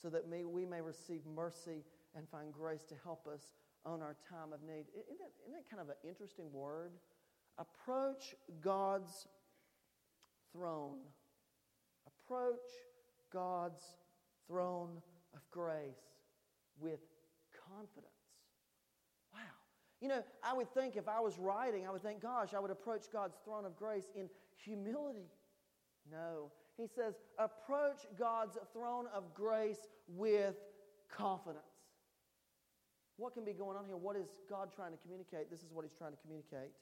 so 0.00 0.08
that 0.10 0.28
may, 0.28 0.44
we 0.44 0.64
may 0.64 0.80
receive 0.80 1.20
mercy 1.26 1.84
and 2.14 2.28
find 2.28 2.52
grace 2.52 2.84
to 2.84 2.94
help 3.04 3.26
us 3.26 3.52
on 3.84 4.00
our 4.00 4.16
time 4.30 4.52
of 4.52 4.62
need. 4.62 4.86
Isn't 4.94 5.18
that, 5.18 5.32
isn't 5.42 5.54
that 5.54 5.68
kind 5.68 5.82
of 5.82 5.88
an 5.88 6.08
interesting 6.08 6.52
word? 6.52 6.92
Approach 7.58 8.34
God's 8.60 9.26
throne. 10.52 10.98
Approach 12.06 12.68
God's 13.32 13.82
throne 14.46 15.02
of 15.34 15.40
grace 15.50 16.22
with 16.80 17.00
confidence. 17.68 18.15
You 20.00 20.08
know, 20.08 20.22
I 20.42 20.52
would 20.52 20.72
think 20.74 20.96
if 20.96 21.08
I 21.08 21.20
was 21.20 21.38
writing, 21.38 21.86
I 21.86 21.90
would 21.90 22.02
think, 22.02 22.20
gosh, 22.20 22.54
I 22.54 22.60
would 22.60 22.70
approach 22.70 23.04
God's 23.12 23.36
throne 23.44 23.64
of 23.64 23.76
grace 23.76 24.10
in 24.14 24.28
humility. 24.62 25.30
No. 26.10 26.50
He 26.76 26.86
says, 26.86 27.14
approach 27.38 28.00
God's 28.18 28.58
throne 28.72 29.06
of 29.14 29.34
grace 29.34 29.88
with 30.08 30.56
confidence. 31.10 31.64
What 33.16 33.32
can 33.32 33.44
be 33.44 33.54
going 33.54 33.78
on 33.78 33.86
here? 33.86 33.96
What 33.96 34.16
is 34.16 34.28
God 34.50 34.68
trying 34.74 34.92
to 34.92 34.98
communicate? 34.98 35.50
This 35.50 35.60
is 35.60 35.72
what 35.72 35.84
he's 35.84 35.96
trying 35.96 36.12
to 36.12 36.18
communicate. 36.18 36.72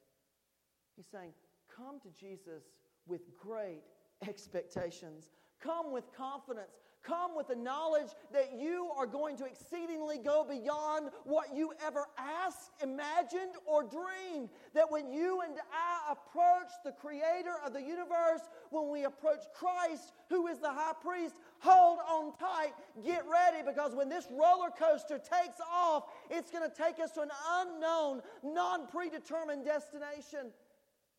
He's 0.96 1.06
saying, 1.06 1.30
come 1.74 2.00
to 2.00 2.08
Jesus 2.18 2.64
with 3.06 3.20
great 3.38 3.82
expectations. 4.26 5.30
Come 5.62 5.92
with 5.92 6.04
confidence. 6.16 6.83
Come 7.04 7.36
with 7.36 7.48
the 7.48 7.56
knowledge 7.56 8.08
that 8.32 8.52
you 8.58 8.90
are 8.96 9.06
going 9.06 9.36
to 9.36 9.44
exceedingly 9.44 10.16
go 10.16 10.46
beyond 10.48 11.10
what 11.24 11.54
you 11.54 11.74
ever 11.84 12.06
asked, 12.16 12.70
imagined, 12.82 13.52
or 13.66 13.82
dreamed. 13.82 14.48
That 14.72 14.90
when 14.90 15.12
you 15.12 15.42
and 15.42 15.54
I 15.70 16.12
approach 16.12 16.70
the 16.82 16.92
creator 16.92 17.56
of 17.64 17.74
the 17.74 17.82
universe, 17.82 18.40
when 18.70 18.90
we 18.90 19.04
approach 19.04 19.40
Christ, 19.54 20.12
who 20.30 20.46
is 20.46 20.60
the 20.60 20.72
high 20.72 20.94
priest, 21.02 21.34
hold 21.58 21.98
on 22.08 22.32
tight, 22.38 22.72
get 23.04 23.24
ready, 23.30 23.62
because 23.66 23.94
when 23.94 24.08
this 24.08 24.26
roller 24.30 24.70
coaster 24.70 25.18
takes 25.18 25.60
off, 25.70 26.04
it's 26.30 26.50
going 26.50 26.68
to 26.68 26.74
take 26.74 26.98
us 27.00 27.10
to 27.12 27.20
an 27.20 27.30
unknown, 27.60 28.22
non 28.42 28.86
predetermined 28.86 29.66
destination. 29.66 30.52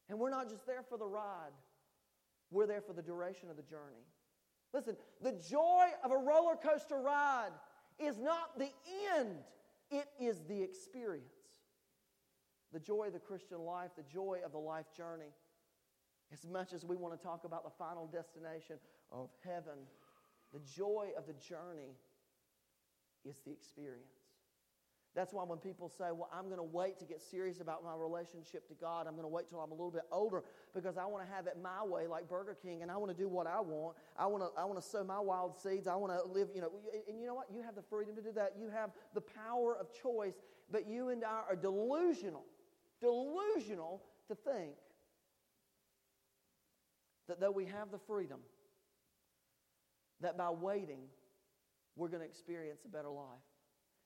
And 0.09 0.17
we're 0.17 0.31
not 0.31 0.49
just 0.49 0.65
there 0.65 0.83
for 0.87 0.97
the 0.97 1.05
ride, 1.05 1.53
we're 2.49 2.67
there 2.67 2.81
for 2.81 2.93
the 2.93 3.03
duration 3.03 3.51
of 3.51 3.55
the 3.55 3.63
journey. 3.63 4.01
Listen, 4.75 4.97
the 5.21 5.31
joy 5.31 5.85
of 6.03 6.11
a 6.11 6.17
roller 6.17 6.57
coaster 6.57 6.99
ride 6.99 7.51
is 7.97 8.19
not 8.19 8.59
the 8.59 8.69
end, 9.17 9.37
it 9.89 10.09
is 10.19 10.43
the 10.49 10.61
experience. 10.61 11.23
The 12.73 12.81
joy 12.81 13.05
of 13.07 13.13
the 13.13 13.19
Christian 13.19 13.59
life, 13.59 13.91
the 13.95 14.03
joy 14.03 14.39
of 14.45 14.51
the 14.51 14.57
life 14.57 14.87
journey. 14.95 15.31
As 16.33 16.45
much 16.45 16.73
as 16.73 16.83
we 16.83 16.97
want 16.97 17.17
to 17.17 17.25
talk 17.25 17.45
about 17.45 17.63
the 17.63 17.69
final 17.69 18.07
destination 18.07 18.75
of 19.13 19.29
heaven, 19.45 19.79
the 20.51 20.59
joy 20.59 21.11
of 21.17 21.25
the 21.25 21.33
journey 21.33 21.95
is 23.23 23.37
the 23.45 23.53
experience. 23.53 24.14
That's 25.15 25.31
why 25.31 25.43
when 25.43 25.59
people 25.59 25.87
say, 25.87 26.11
Well, 26.11 26.29
I'm 26.33 26.45
going 26.45 26.57
to 26.57 26.63
wait 26.63 26.99
to 26.99 27.05
get 27.05 27.21
serious 27.21 27.61
about 27.61 27.83
my 27.83 27.95
relationship 27.95 28.67
to 28.67 28.73
God, 28.73 29.07
I'm 29.07 29.13
going 29.13 29.23
to 29.23 29.29
wait 29.29 29.49
till 29.49 29.61
I'm 29.61 29.71
a 29.71 29.73
little 29.73 29.91
bit 29.91 30.03
older 30.11 30.43
because 30.73 30.97
I 30.97 31.05
want 31.05 31.25
to 31.25 31.33
have 31.33 31.47
it 31.47 31.57
my 31.61 31.83
way, 31.83 32.05
like 32.05 32.27
Burger 32.27 32.57
King, 32.61 32.81
and 32.81 32.91
I 32.91 32.97
want 32.97 33.15
to 33.15 33.17
do 33.17 33.29
what 33.29 33.47
I 33.47 33.61
want. 33.61 33.95
I 34.19 34.25
want 34.27 34.43
to, 34.43 34.59
I 34.59 34.65
want 34.65 34.81
to 34.81 34.87
sow 34.87 35.05
my 35.05 35.19
wild 35.19 35.57
seeds. 35.57 35.87
I 35.87 35.95
want 35.95 36.11
to 36.11 36.27
live, 36.29 36.49
you 36.53 36.59
know, 36.59 36.69
and 37.07 37.17
you 37.19 37.27
know 37.27 37.35
what? 37.35 37.47
You 37.53 37.61
have 37.61 37.75
the 37.75 37.81
freedom 37.81 38.15
to 38.17 38.21
do 38.21 38.33
that. 38.33 38.53
You 38.59 38.69
have 38.69 38.89
the 39.13 39.21
power 39.21 39.77
of 39.77 39.87
choice, 39.93 40.35
but 40.69 40.85
you 40.85 41.09
and 41.09 41.23
I 41.23 41.43
are 41.49 41.55
delusional, 41.55 42.43
delusional 42.99 44.03
to 44.27 44.35
think 44.35 44.73
that 47.29 47.39
though 47.39 47.51
we 47.51 47.65
have 47.65 47.89
the 47.89 47.99
freedom, 47.99 48.39
that 50.19 50.37
by 50.37 50.49
waiting, 50.49 51.03
we're 51.95 52.09
going 52.09 52.21
to 52.21 52.27
experience 52.27 52.81
a 52.83 52.89
better 52.89 53.09
life. 53.09 53.39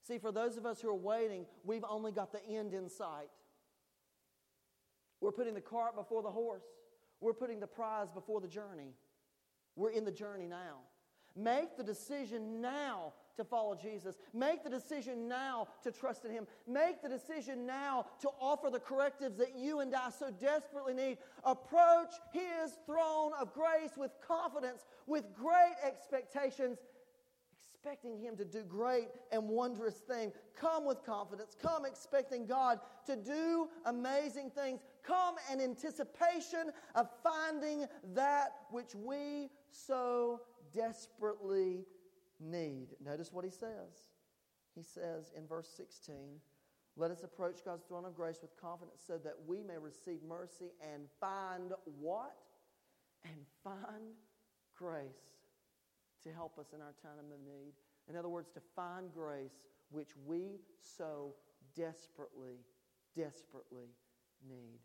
See, 0.01 0.17
for 0.17 0.31
those 0.31 0.57
of 0.57 0.65
us 0.65 0.81
who 0.81 0.89
are 0.89 0.95
waiting, 0.95 1.45
we've 1.63 1.85
only 1.87 2.11
got 2.11 2.31
the 2.31 2.43
end 2.45 2.73
in 2.73 2.89
sight. 2.89 3.29
We're 5.21 5.31
putting 5.31 5.53
the 5.53 5.61
cart 5.61 5.95
before 5.95 6.23
the 6.23 6.31
horse, 6.31 6.63
we're 7.19 7.33
putting 7.33 7.59
the 7.59 7.67
prize 7.67 8.11
before 8.11 8.39
the 8.39 8.47
journey. 8.47 8.93
We're 9.75 9.91
in 9.91 10.05
the 10.05 10.11
journey 10.11 10.47
now. 10.47 10.79
Make 11.35 11.77
the 11.77 11.83
decision 11.83 12.59
now 12.61 13.13
to 13.37 13.45
follow 13.45 13.75
Jesus. 13.75 14.17
Make 14.33 14.63
the 14.63 14.69
decision 14.69 15.29
now 15.29 15.67
to 15.83 15.91
trust 15.91 16.25
in 16.25 16.31
Him. 16.31 16.47
Make 16.67 17.01
the 17.01 17.07
decision 17.07 17.65
now 17.65 18.07
to 18.21 18.29
offer 18.41 18.69
the 18.69 18.79
correctives 18.79 19.37
that 19.37 19.55
you 19.55 19.79
and 19.79 19.95
I 19.95 20.09
so 20.09 20.31
desperately 20.31 20.93
need. 20.93 21.17
Approach 21.45 22.13
His 22.33 22.73
throne 22.85 23.31
of 23.39 23.53
grace 23.53 23.91
with 23.95 24.11
confidence, 24.27 24.85
with 25.07 25.33
great 25.33 25.75
expectations, 25.85 26.79
expecting 27.79 28.19
Him 28.19 28.35
to 28.35 28.43
do 28.43 28.63
great 28.63 29.07
and 29.31 29.47
wondrous 29.47 29.95
things. 29.95 30.33
Come 30.59 30.85
with 30.85 31.03
confidence. 31.05 31.55
Come 31.61 31.85
expecting 31.85 32.45
God 32.45 32.79
to 33.05 33.15
do 33.15 33.69
amazing 33.85 34.51
things. 34.51 34.81
Come 35.03 35.35
in 35.51 35.61
anticipation 35.61 36.71
of 36.95 37.07
finding 37.23 37.85
that 38.13 38.55
which 38.69 38.95
we 38.95 39.49
so 39.71 40.41
desperately 40.73 41.85
need. 42.39 42.87
Notice 43.03 43.31
what 43.31 43.45
He 43.45 43.51
says. 43.51 44.09
He 44.75 44.83
says 44.83 45.31
in 45.37 45.47
verse 45.47 45.69
16, 45.75 46.15
let 46.97 47.11
us 47.11 47.23
approach 47.23 47.63
God's 47.63 47.85
throne 47.85 48.03
of 48.03 48.13
grace 48.13 48.39
with 48.41 48.59
confidence 48.59 49.03
so 49.07 49.17
that 49.23 49.35
we 49.47 49.63
may 49.63 49.77
receive 49.77 50.19
mercy 50.27 50.73
and 50.93 51.03
find 51.21 51.71
what? 51.97 52.35
And 53.23 53.45
find 53.63 54.15
grace 54.77 55.38
to 56.23 56.33
help 56.33 56.57
us 56.59 56.67
in 56.73 56.81
our 56.81 56.93
time 57.01 57.31
of 57.31 57.39
need. 57.45 57.73
In 58.09 58.15
other 58.15 58.29
words, 58.29 58.49
to 58.51 58.61
find 58.75 59.13
grace 59.13 59.61
which 59.91 60.09
we 60.25 60.59
so 60.81 61.33
desperately, 61.75 62.57
desperately 63.15 63.89
need. 64.47 64.79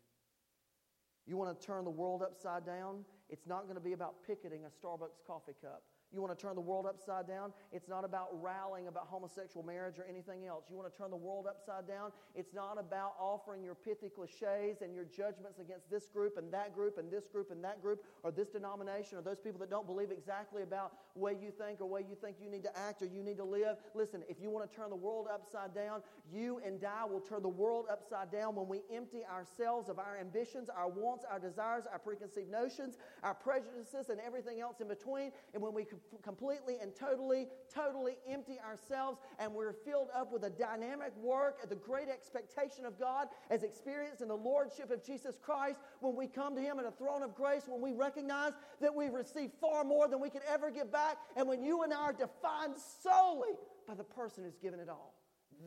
You 1.27 1.37
want 1.37 1.59
to 1.59 1.65
turn 1.65 1.83
the 1.83 1.89
world 1.89 2.21
upside 2.21 2.65
down? 2.65 3.03
It's 3.29 3.47
not 3.47 3.63
going 3.63 3.75
to 3.75 3.81
be 3.83 3.93
about 3.93 4.15
picketing 4.25 4.61
a 4.65 4.67
Starbucks 4.67 5.25
coffee 5.25 5.55
cup. 5.61 5.83
You 6.13 6.21
want 6.21 6.37
to 6.37 6.41
turn 6.41 6.55
the 6.55 6.61
world 6.61 6.85
upside 6.87 7.27
down? 7.27 7.51
It's 7.71 7.89
not 7.89 8.05
about 8.05 8.29
rallying 8.41 8.87
about 8.87 9.07
homosexual 9.07 9.65
marriage 9.65 9.99
or 9.99 10.05
anything 10.09 10.45
else. 10.45 10.65
You 10.69 10.77
want 10.77 10.91
to 10.91 10.97
turn 10.97 11.11
the 11.11 11.17
world 11.17 11.45
upside 11.47 11.87
down? 11.87 12.11
It's 12.35 12.53
not 12.53 12.77
about 12.79 13.13
offering 13.19 13.63
your 13.63 13.75
pithy 13.75 14.09
cliches 14.09 14.81
and 14.81 14.93
your 14.93 15.05
judgments 15.05 15.59
against 15.59 15.89
this 15.89 16.07
group 16.07 16.37
and 16.37 16.51
that 16.53 16.73
group 16.73 16.97
and 16.97 17.11
this 17.11 17.27
group 17.27 17.51
and 17.51 17.63
that 17.63 17.81
group 17.81 18.03
or 18.23 18.31
this 18.31 18.49
denomination 18.49 19.17
or 19.17 19.21
those 19.21 19.39
people 19.39 19.59
that 19.59 19.69
don't 19.69 19.87
believe 19.87 20.11
exactly 20.11 20.63
about 20.63 20.93
way 21.15 21.35
you 21.41 21.51
think 21.51 21.81
or 21.81 21.87
way 21.87 22.05
you 22.07 22.15
think 22.15 22.37
you 22.41 22.49
need 22.49 22.63
to 22.63 22.77
act 22.77 23.01
or 23.01 23.05
you 23.05 23.21
need 23.21 23.37
to 23.37 23.43
live. 23.43 23.77
Listen, 23.93 24.23
if 24.29 24.39
you 24.39 24.49
want 24.49 24.69
to 24.69 24.75
turn 24.75 24.89
the 24.89 24.95
world 24.95 25.27
upside 25.33 25.73
down, 25.75 26.01
you 26.31 26.61
and 26.65 26.83
I 26.85 27.05
will 27.05 27.19
turn 27.19 27.41
the 27.41 27.49
world 27.49 27.85
upside 27.91 28.31
down 28.31 28.55
when 28.55 28.67
we 28.67 28.81
empty 28.93 29.23
ourselves 29.25 29.89
of 29.89 29.99
our 29.99 30.17
ambitions, 30.17 30.69
our 30.69 30.89
wants, 30.89 31.25
our 31.29 31.39
desires, 31.39 31.83
our 31.91 31.99
preconceived 31.99 32.51
notions, 32.51 32.97
our 33.23 33.33
prejudices, 33.33 34.09
and 34.09 34.19
everything 34.21 34.61
else 34.61 34.79
in 34.79 34.87
between. 34.87 35.31
And 35.53 35.61
when 35.61 35.73
we 35.73 35.83
completely 36.23 36.77
and 36.81 36.95
totally, 36.95 37.47
totally 37.73 38.17
empty 38.27 38.59
ourselves 38.59 39.19
and 39.39 39.53
we're 39.53 39.73
filled 39.73 40.09
up 40.15 40.31
with 40.31 40.41
the 40.41 40.49
dynamic 40.49 41.15
work, 41.17 41.63
of 41.63 41.69
the 41.69 41.75
great 41.75 42.09
expectation 42.09 42.85
of 42.85 42.99
God 42.99 43.27
as 43.49 43.63
experienced 43.63 44.21
in 44.21 44.27
the 44.27 44.35
Lordship 44.35 44.91
of 44.91 45.03
Jesus 45.03 45.37
Christ, 45.41 45.79
when 45.99 46.15
we 46.15 46.27
come 46.27 46.55
to 46.55 46.61
Him 46.61 46.79
at 46.79 46.85
a 46.85 46.91
throne 46.91 47.23
of 47.23 47.35
grace, 47.35 47.63
when 47.67 47.81
we 47.81 47.91
recognize 47.91 48.53
that 48.81 48.93
we've 48.93 49.13
received 49.13 49.53
far 49.59 49.83
more 49.83 50.07
than 50.07 50.19
we 50.19 50.29
could 50.29 50.43
ever 50.47 50.71
give 50.71 50.91
back, 50.91 51.17
and 51.35 51.47
when 51.47 51.63
you 51.63 51.83
and 51.83 51.93
I 51.93 51.97
are 51.97 52.13
defined 52.13 52.75
solely 53.01 53.55
by 53.87 53.95
the 53.95 54.03
person 54.03 54.43
who's 54.43 54.57
given 54.57 54.79
it 54.79 54.89
all. 54.89 55.15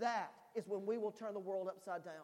That 0.01 0.33
is 0.55 0.67
when 0.67 0.87
we 0.87 0.99
will 0.99 1.13
turn 1.13 1.35
the 1.35 1.41
world 1.41 1.69
upside 1.69 2.05
down. 2.05 2.15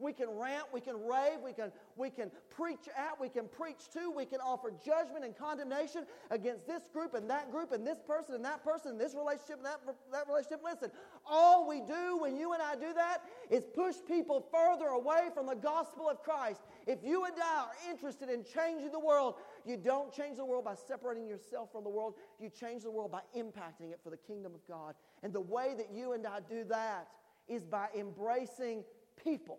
We 0.00 0.12
can 0.14 0.28
rant, 0.30 0.64
we 0.72 0.80
can 0.80 0.96
rave, 1.06 1.40
we 1.44 1.52
can, 1.52 1.70
we 1.96 2.08
can 2.08 2.30
preach 2.48 2.88
out, 2.96 3.20
we 3.20 3.28
can 3.28 3.46
preach 3.46 3.90
to, 3.92 4.10
we 4.10 4.24
can 4.24 4.40
offer 4.40 4.72
judgment 4.84 5.24
and 5.24 5.36
condemnation 5.36 6.06
against 6.30 6.66
this 6.66 6.88
group 6.92 7.14
and 7.14 7.28
that 7.28 7.50
group 7.50 7.72
and 7.72 7.86
this 7.86 7.98
person 8.06 8.34
and 8.34 8.44
that 8.44 8.64
person 8.64 8.92
and 8.92 9.00
this 9.00 9.14
relationship 9.14 9.58
and 9.58 9.66
that, 9.66 9.80
that 10.10 10.26
relationship. 10.26 10.62
Listen, 10.64 10.90
all 11.26 11.68
we 11.68 11.80
do 11.80 12.18
when 12.18 12.36
you 12.36 12.54
and 12.54 12.62
I 12.62 12.74
do 12.74 12.94
that 12.94 13.22
is 13.50 13.64
push 13.74 13.96
people 14.08 14.46
further 14.50 14.88
away 14.88 15.28
from 15.34 15.46
the 15.46 15.54
gospel 15.54 16.08
of 16.08 16.22
Christ. 16.22 16.62
If 16.86 17.04
you 17.04 17.24
and 17.24 17.34
I 17.40 17.64
are 17.66 17.90
interested 17.90 18.30
in 18.30 18.44
changing 18.44 18.92
the 18.92 19.00
world, 19.00 19.34
you 19.66 19.76
don't 19.76 20.12
change 20.12 20.38
the 20.38 20.44
world 20.44 20.64
by 20.64 20.74
separating 20.74 21.28
yourself 21.28 21.70
from 21.72 21.84
the 21.84 21.90
world. 21.90 22.14
You 22.38 22.48
change 22.48 22.84
the 22.84 22.90
world 22.90 23.12
by 23.12 23.20
impacting 23.36 23.90
it 23.90 24.00
for 24.02 24.08
the 24.10 24.16
kingdom 24.16 24.54
of 24.54 24.66
God. 24.66 24.94
And 25.22 25.32
the 25.32 25.40
way 25.40 25.74
that 25.76 25.88
you 25.94 26.12
and 26.12 26.26
I 26.26 26.40
do 26.48 26.64
that 26.64 27.08
is 27.48 27.64
by 27.64 27.88
embracing 27.94 28.84
people 29.22 29.58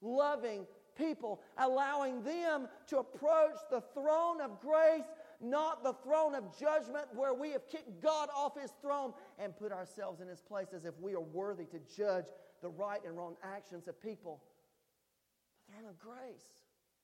loving 0.00 0.66
people, 0.96 1.40
allowing 1.58 2.22
them 2.22 2.68
to 2.88 2.98
approach 2.98 3.56
the 3.70 3.80
throne 3.94 4.40
of 4.40 4.60
grace, 4.60 5.04
not 5.40 5.82
the 5.82 5.94
throne 6.04 6.34
of 6.34 6.44
judgment 6.58 7.06
where 7.14 7.32
we 7.32 7.50
have 7.50 7.68
kicked 7.68 8.02
God 8.02 8.28
off 8.34 8.60
his 8.60 8.72
throne 8.82 9.12
and 9.38 9.56
put 9.56 9.72
ourselves 9.72 10.20
in 10.20 10.28
his 10.28 10.40
place 10.40 10.68
as 10.74 10.84
if 10.84 10.98
we 11.00 11.14
are 11.14 11.20
worthy 11.20 11.64
to 11.66 11.78
judge 11.96 12.26
the 12.62 12.68
right 12.68 13.00
and 13.04 13.16
wrong 13.16 13.36
actions 13.42 13.88
of 13.88 14.00
people. 14.02 14.42
The 15.68 15.74
throne 15.74 15.90
of 15.90 15.98
grace. 15.98 16.44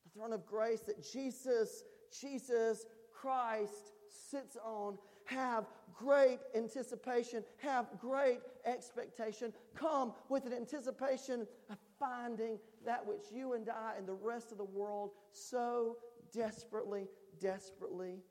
The 0.04 0.18
throne 0.18 0.32
of 0.32 0.46
grace 0.46 0.80
that 0.80 1.02
Jesus, 1.10 1.84
Jesus 2.20 2.86
Christ 3.12 3.92
sits 4.08 4.56
on. 4.62 4.98
Have 5.24 5.64
great 5.92 6.38
anticipation, 6.54 7.42
have 7.56 7.86
great 7.98 8.40
expectation. 8.64 9.52
Come 9.74 10.12
with 10.28 10.46
an 10.46 10.52
anticipation 10.52 11.48
of 11.68 11.78
finding 11.98 12.58
that 12.86 13.06
which 13.06 13.24
you 13.30 13.52
and 13.52 13.68
I 13.68 13.92
and 13.98 14.08
the 14.08 14.14
rest 14.14 14.52
of 14.52 14.58
the 14.58 14.64
world 14.64 15.10
so 15.32 15.96
desperately, 16.32 17.08
desperately 17.40 18.22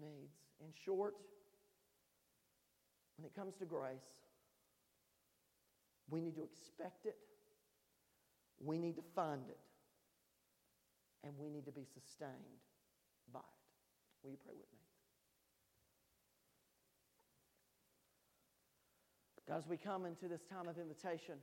needs. 0.00 0.38
In 0.60 0.68
short, 0.84 1.14
when 3.16 3.26
it 3.26 3.34
comes 3.34 3.54
to 3.56 3.64
grace, 3.64 4.22
we 6.08 6.20
need 6.20 6.36
to 6.36 6.42
expect 6.42 7.06
it, 7.06 7.16
we 8.60 8.78
need 8.78 8.96
to 8.96 9.02
find 9.14 9.42
it, 9.48 9.58
and 11.22 11.32
we 11.38 11.50
need 11.50 11.64
to 11.66 11.72
be 11.72 11.84
sustained 11.84 12.30
by 13.32 13.40
it. 13.40 13.44
Will 14.22 14.30
you 14.30 14.38
pray 14.42 14.54
with 14.54 14.70
me? 14.72 14.78
God, 19.48 19.58
as 19.58 19.66
we 19.66 19.76
come 19.76 20.06
into 20.06 20.26
this 20.26 20.42
time 20.44 20.68
of 20.68 20.78
invitation, 20.78 21.34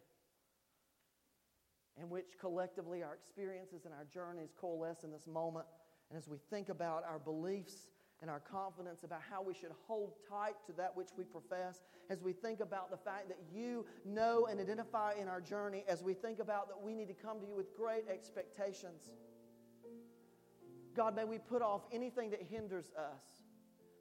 in 1.99 2.09
which 2.09 2.37
collectively 2.39 3.03
our 3.03 3.13
experiences 3.13 3.85
and 3.85 3.93
our 3.93 4.05
journeys 4.05 4.53
coalesce 4.59 5.03
in 5.03 5.11
this 5.11 5.27
moment. 5.27 5.65
And 6.09 6.17
as 6.17 6.27
we 6.27 6.37
think 6.49 6.69
about 6.69 7.03
our 7.03 7.19
beliefs 7.19 7.87
and 8.21 8.29
our 8.29 8.39
confidence 8.39 9.03
about 9.03 9.21
how 9.29 9.41
we 9.41 9.53
should 9.53 9.71
hold 9.87 10.13
tight 10.29 10.55
to 10.67 10.73
that 10.73 10.95
which 10.95 11.09
we 11.17 11.23
profess, 11.23 11.81
as 12.09 12.21
we 12.21 12.33
think 12.33 12.59
about 12.59 12.91
the 12.91 12.97
fact 12.97 13.27
that 13.29 13.39
you 13.51 13.85
know 14.05 14.47
and 14.49 14.59
identify 14.59 15.13
in 15.19 15.27
our 15.27 15.41
journey, 15.41 15.83
as 15.87 16.03
we 16.03 16.13
think 16.13 16.39
about 16.39 16.67
that 16.67 16.79
we 16.79 16.93
need 16.93 17.07
to 17.07 17.13
come 17.13 17.39
to 17.39 17.47
you 17.47 17.55
with 17.55 17.75
great 17.75 18.03
expectations. 18.09 19.11
God, 20.95 21.15
may 21.15 21.23
we 21.23 21.37
put 21.37 21.61
off 21.61 21.81
anything 21.91 22.29
that 22.31 22.41
hinders 22.41 22.91
us. 22.97 23.40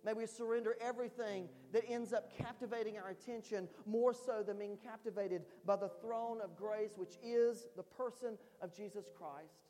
May 0.04 0.14
we 0.14 0.26
surrender 0.26 0.76
everything 0.80 1.48
that 1.72 1.84
ends 1.88 2.12
up 2.12 2.32
captivating 2.36 2.96
our 2.98 3.10
attention 3.10 3.68
more 3.86 4.14
so 4.14 4.42
than 4.42 4.58
being 4.58 4.78
captivated 4.82 5.42
by 5.66 5.76
the 5.76 5.90
throne 6.00 6.40
of 6.42 6.56
grace, 6.56 6.92
which 6.96 7.18
is 7.22 7.66
the 7.76 7.82
person 7.82 8.38
of 8.62 8.74
Jesus 8.74 9.10
Christ 9.16 9.69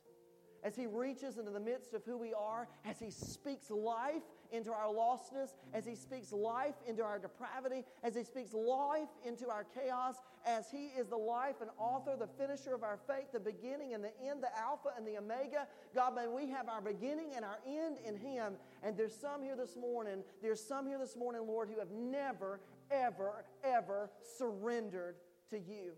as 0.63 0.75
He 0.75 0.85
reaches 0.85 1.37
into 1.37 1.51
the 1.51 1.59
midst 1.59 1.93
of 1.93 2.03
who 2.05 2.17
we 2.17 2.33
are, 2.33 2.67
as 2.85 2.99
He 2.99 3.09
speaks 3.09 3.69
life 3.69 4.23
into 4.51 4.71
our 4.71 4.87
lostness, 4.87 5.55
as 5.73 5.85
He 5.85 5.95
speaks 5.95 6.31
life 6.31 6.75
into 6.87 7.03
our 7.03 7.19
depravity, 7.19 7.83
as 8.03 8.15
He 8.15 8.23
speaks 8.23 8.53
life 8.53 9.09
into 9.25 9.49
our 9.49 9.63
chaos, 9.63 10.15
as 10.45 10.69
He 10.69 10.87
is 10.87 11.07
the 11.07 11.17
life 11.17 11.55
and 11.61 11.69
author, 11.77 12.15
the 12.17 12.27
finisher 12.27 12.73
of 12.73 12.83
our 12.83 12.99
faith, 13.07 13.31
the 13.31 13.39
beginning 13.39 13.93
and 13.93 14.03
the 14.03 14.11
end, 14.21 14.43
the 14.43 14.57
Alpha 14.57 14.89
and 14.97 15.07
the 15.07 15.17
Omega. 15.17 15.67
God, 15.95 16.15
may 16.15 16.27
we 16.27 16.49
have 16.49 16.69
our 16.69 16.81
beginning 16.81 17.31
and 17.35 17.45
our 17.45 17.59
end 17.67 17.97
in 18.05 18.17
Him. 18.17 18.53
And 18.83 18.97
there's 18.97 19.15
some 19.15 19.43
here 19.43 19.55
this 19.55 19.75
morning, 19.75 20.23
there's 20.41 20.61
some 20.61 20.87
here 20.87 20.99
this 20.99 21.15
morning, 21.15 21.47
Lord, 21.47 21.69
who 21.69 21.79
have 21.79 21.91
never, 21.91 22.59
ever, 22.89 23.45
ever 23.63 24.09
surrendered 24.37 25.15
to 25.49 25.57
you. 25.57 25.93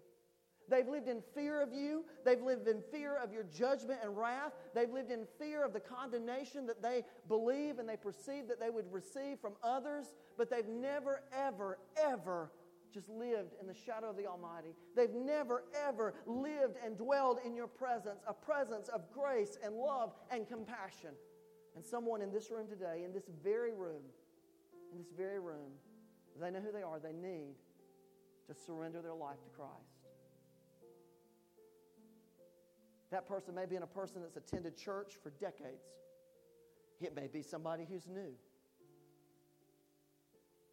They've 0.69 0.88
lived 0.88 1.08
in 1.08 1.21
fear 1.36 1.62
of 1.62 1.73
you. 1.73 2.06
They've 2.26 2.41
lived 2.41 2.67
in 2.67 2.82
fear 2.91 3.17
of 3.17 3.34
your 3.34 3.43
judgment 3.43 3.99
and 4.04 4.17
wrath. 4.17 4.54
They've 4.73 4.89
lived 4.89 5.12
in 5.12 5.26
fear 5.38 5.63
of 5.63 5.73
the 5.73 5.80
condemnation 5.80 6.65
that 6.67 6.82
they 6.82 7.04
believe 7.28 7.80
and 7.80 7.88
they 7.88 7.97
perceive 7.97 8.47
that 8.47 8.60
they 8.60 8.69
would 8.69 8.91
receive 8.91 9.39
from 9.39 9.54
others. 9.62 10.13
But 10.38 10.49
they've 10.49 10.67
never, 10.67 11.23
ever, 11.34 11.80
ever 12.02 12.52
just 12.93 13.10
lived 13.10 13.54
in 13.60 13.67
the 13.67 13.73
shadow 13.73 14.10
of 14.10 14.17
the 14.17 14.28
Almighty. 14.28 14.76
They've 14.95 15.13
never, 15.13 15.63
ever 15.88 16.13
lived 16.26 16.78
and 16.86 16.97
dwelled 16.97 17.39
in 17.43 17.56
your 17.56 17.67
presence, 17.67 18.21
a 18.28 18.34
presence 18.34 18.88
of 18.88 19.12
grace 19.12 19.58
and 19.63 19.76
love 19.76 20.13
and 20.30 20.47
compassion. 20.47 21.10
And 21.76 21.84
someone 21.84 22.21
in 22.21 22.32
this 22.32 22.52
room 22.52 22.67
today, 22.67 23.02
in 23.04 23.12
this 23.12 23.30
very 23.43 23.73
room, 23.73 24.04
in 24.91 24.99
this 24.99 25.12
very 25.17 25.39
room, 25.39 25.71
they 26.39 26.52
know 26.52 26.60
who 26.60 26.71
they 26.71 26.84
are. 26.84 26.99
They 26.99 27.13
need 27.13 27.56
to 28.47 28.54
surrender 28.54 29.02
their 29.02 29.13
life 29.13 29.41
to 29.43 29.49
Christ. 29.49 29.92
That 33.13 33.28
person 33.28 33.54
may 33.54 33.67
be 33.67 33.76
in 33.76 33.84
a 33.84 33.88
person 33.88 34.23
that's 34.23 34.38
attended 34.38 34.76
church 34.76 35.19
for 35.21 35.30
decades. 35.39 35.86
It 36.99 37.15
may 37.15 37.28
be 37.28 37.43
somebody 37.43 37.86
who's 37.88 38.08
new. 38.08 38.34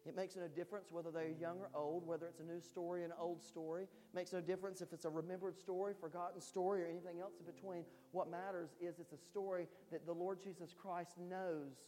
It 0.07 0.15
makes 0.15 0.35
no 0.35 0.47
difference 0.47 0.87
whether 0.91 1.11
they're 1.11 1.35
young 1.39 1.59
or 1.59 1.69
old, 1.75 2.07
whether 2.07 2.25
it's 2.25 2.39
a 2.39 2.43
new 2.43 2.59
story, 2.59 3.03
an 3.03 3.11
old 3.19 3.43
story. 3.43 3.83
It 3.83 4.15
makes 4.15 4.33
no 4.33 4.41
difference 4.41 4.81
if 4.81 4.91
it's 4.91 5.05
a 5.05 5.09
remembered 5.09 5.55
story, 5.55 5.93
forgotten 5.93 6.41
story, 6.41 6.81
or 6.81 6.87
anything 6.87 7.19
else 7.19 7.33
in 7.39 7.45
between. 7.45 7.85
What 8.11 8.31
matters 8.31 8.71
is 8.81 8.97
it's 8.97 9.13
a 9.13 9.23
story 9.29 9.67
that 9.91 10.07
the 10.07 10.13
Lord 10.13 10.41
Jesus 10.41 10.73
Christ 10.73 11.19
knows 11.19 11.83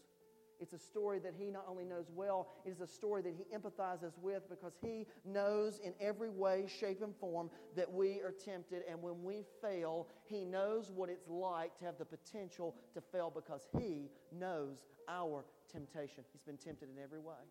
it's 0.63 0.73
a 0.73 0.79
story 0.79 1.19
that 1.19 1.33
he 1.37 1.51
not 1.51 1.65
only 1.69 1.83
knows 1.83 2.09
well, 2.15 2.47
it 2.65 2.69
is 2.69 2.81
a 2.81 2.87
story 2.87 3.21
that 3.21 3.33
he 3.37 3.43
empathizes 3.55 4.17
with 4.21 4.49
because 4.49 4.73
he 4.81 5.05
knows 5.25 5.79
in 5.83 5.93
every 5.99 6.29
way, 6.29 6.65
shape, 6.67 7.01
and 7.03 7.13
form 7.17 7.49
that 7.75 7.91
we 7.91 8.21
are 8.21 8.31
tempted. 8.31 8.83
And 8.89 9.01
when 9.01 9.23
we 9.23 9.43
fail, 9.61 10.07
he 10.25 10.45
knows 10.45 10.89
what 10.89 11.09
it's 11.09 11.27
like 11.27 11.77
to 11.79 11.85
have 11.85 11.97
the 11.97 12.05
potential 12.05 12.75
to 12.93 13.01
fail 13.01 13.31
because 13.33 13.67
he 13.77 14.09
knows 14.31 14.85
our 15.09 15.45
temptation. 15.69 16.23
He's 16.31 16.41
been 16.41 16.57
tempted 16.57 16.89
in 16.89 17.03
every 17.03 17.19
way. 17.19 17.43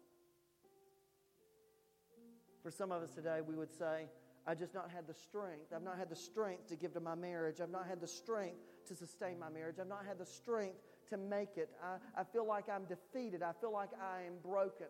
For 2.63 2.71
some 2.71 2.93
of 2.93 3.03
us 3.03 3.11
today, 3.11 3.41
we 3.47 3.57
would 3.57 3.73
say, 3.73 4.07
I've 4.47 4.59
just 4.59 4.75
not 4.75 4.91
had 4.91 5.07
the 5.07 5.15
strength. 5.15 5.73
I've 5.75 5.83
not 5.83 5.99
had 5.99 6.09
the 6.09 6.17
strength 6.17 6.67
to 6.69 6.77
give 6.77 6.93
to 6.95 7.01
my 7.01 7.15
marriage. 7.15 7.61
I've 7.61 7.71
not 7.71 7.87
had 7.87 8.01
the 8.01 8.09
strength 8.09 8.59
to 8.89 8.95
sustain 8.95 9.39
my 9.39 9.49
marriage. 9.49 9.77
I've 9.81 9.89
not 9.89 10.05
had 10.07 10.19
the 10.19 10.27
strength 10.27 10.79
to 11.13 11.19
make 11.19 11.57
it. 11.57 11.71
I, 11.83 12.21
I 12.21 12.25
feel 12.25 12.47
like 12.47 12.69
I'm 12.69 12.85
defeated. 12.87 13.43
I 13.43 13.53
feel 13.61 13.73
like 13.73 13.91
I 14.01 14.27
am 14.27 14.35
broken. 14.43 14.89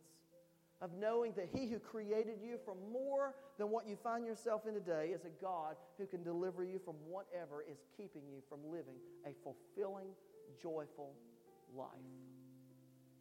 of 0.81 0.91
knowing 0.99 1.33
that 1.37 1.49
He 1.53 1.67
who 1.69 1.79
created 1.79 2.39
you 2.43 2.59
from 2.65 2.77
more 2.93 3.35
than 3.59 3.71
what 3.71 3.87
you 3.87 3.97
find 4.03 4.25
yourself 4.25 4.63
in 4.67 4.75
today 4.75 5.11
is 5.15 5.25
a 5.25 5.43
God 5.43 5.77
who 5.99 6.07
can 6.07 6.23
deliver 6.23 6.65
you 6.65 6.79
from 6.79 6.95
whatever 7.09 7.63
is 7.71 7.79
keeping 7.97 8.23
you 8.31 8.41
from 8.49 8.61
living 8.71 8.97
a 9.27 9.33
fulfilling, 9.45 10.09
joyful 10.63 11.13
life. 11.77 11.91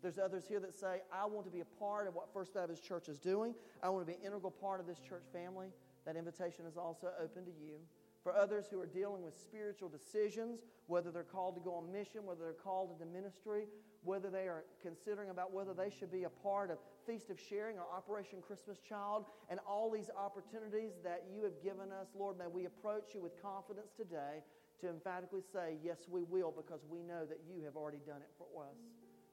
There's 0.02 0.18
others 0.18 0.46
here 0.48 0.60
that 0.62 0.74
say, 0.74 1.02
I 1.14 1.26
want 1.26 1.46
to 1.46 1.52
be 1.52 1.60
a 1.60 1.80
part 1.80 2.08
of 2.08 2.16
what 2.16 2.32
First 2.34 2.54
Baptist 2.54 2.84
Church 2.86 3.10
is 3.10 3.20
doing. 3.20 3.54
I 3.84 3.90
want 3.90 4.06
to 4.06 4.12
be 4.12 4.18
an 4.18 4.26
integral 4.26 4.52
part 4.52 4.80
of 4.80 4.88
this 4.88 5.00
church 5.00 5.24
family. 5.34 5.68
That 6.06 6.16
invitation 6.16 6.66
is 6.66 6.78
also 6.78 7.10
open 7.22 7.44
to 7.46 7.52
you. 7.52 7.76
For 8.24 8.36
others 8.36 8.66
who 8.70 8.80
are 8.82 8.86
dealing 8.86 9.24
with 9.24 9.34
spiritual 9.38 9.90
decisions, 9.90 10.60
whether 10.88 11.12
they're 11.12 11.24
called 11.24 11.56
to 11.56 11.62
go 11.62 11.76
on 11.76 11.92
mission, 11.92 12.26
whether 12.26 12.44
they're 12.44 12.54
called 12.54 12.92
into 12.92 13.06
ministry, 13.06 13.66
whether 14.04 14.30
they 14.30 14.48
are 14.48 14.66
considering 14.82 15.30
about 15.30 15.54
whether 15.54 15.74
they 15.74 15.90
should 15.90 16.12
be 16.12 16.24
a 16.24 16.30
part 16.30 16.72
of 16.72 16.78
Feast 17.06 17.30
of 17.30 17.40
Sharing 17.40 17.78
or 17.78 17.86
Operation 17.96 18.40
Christmas 18.46 18.80
Child, 18.80 19.26
and 19.50 19.60
all 19.68 19.90
these 19.92 20.10
opportunities 20.18 20.94
that 21.04 21.26
you 21.34 21.44
have 21.44 21.62
given 21.64 21.92
us, 21.92 22.08
Lord, 22.18 22.38
may 22.38 22.48
we 22.48 22.66
approach 22.66 23.14
you 23.14 23.22
with 23.22 23.42
confidence 23.42 23.92
today 23.96 24.44
to 24.82 24.90
emphatically 24.90 25.42
say, 25.54 25.78
Yes, 25.84 26.08
we 26.10 26.24
will, 26.24 26.54
because 26.56 26.82
we 26.90 27.02
know 27.04 27.26
that 27.26 27.40
you 27.48 27.64
have 27.64 27.76
already 27.76 28.00
done 28.06 28.22
it 28.22 28.32
for 28.38 28.64
us. 28.64 28.78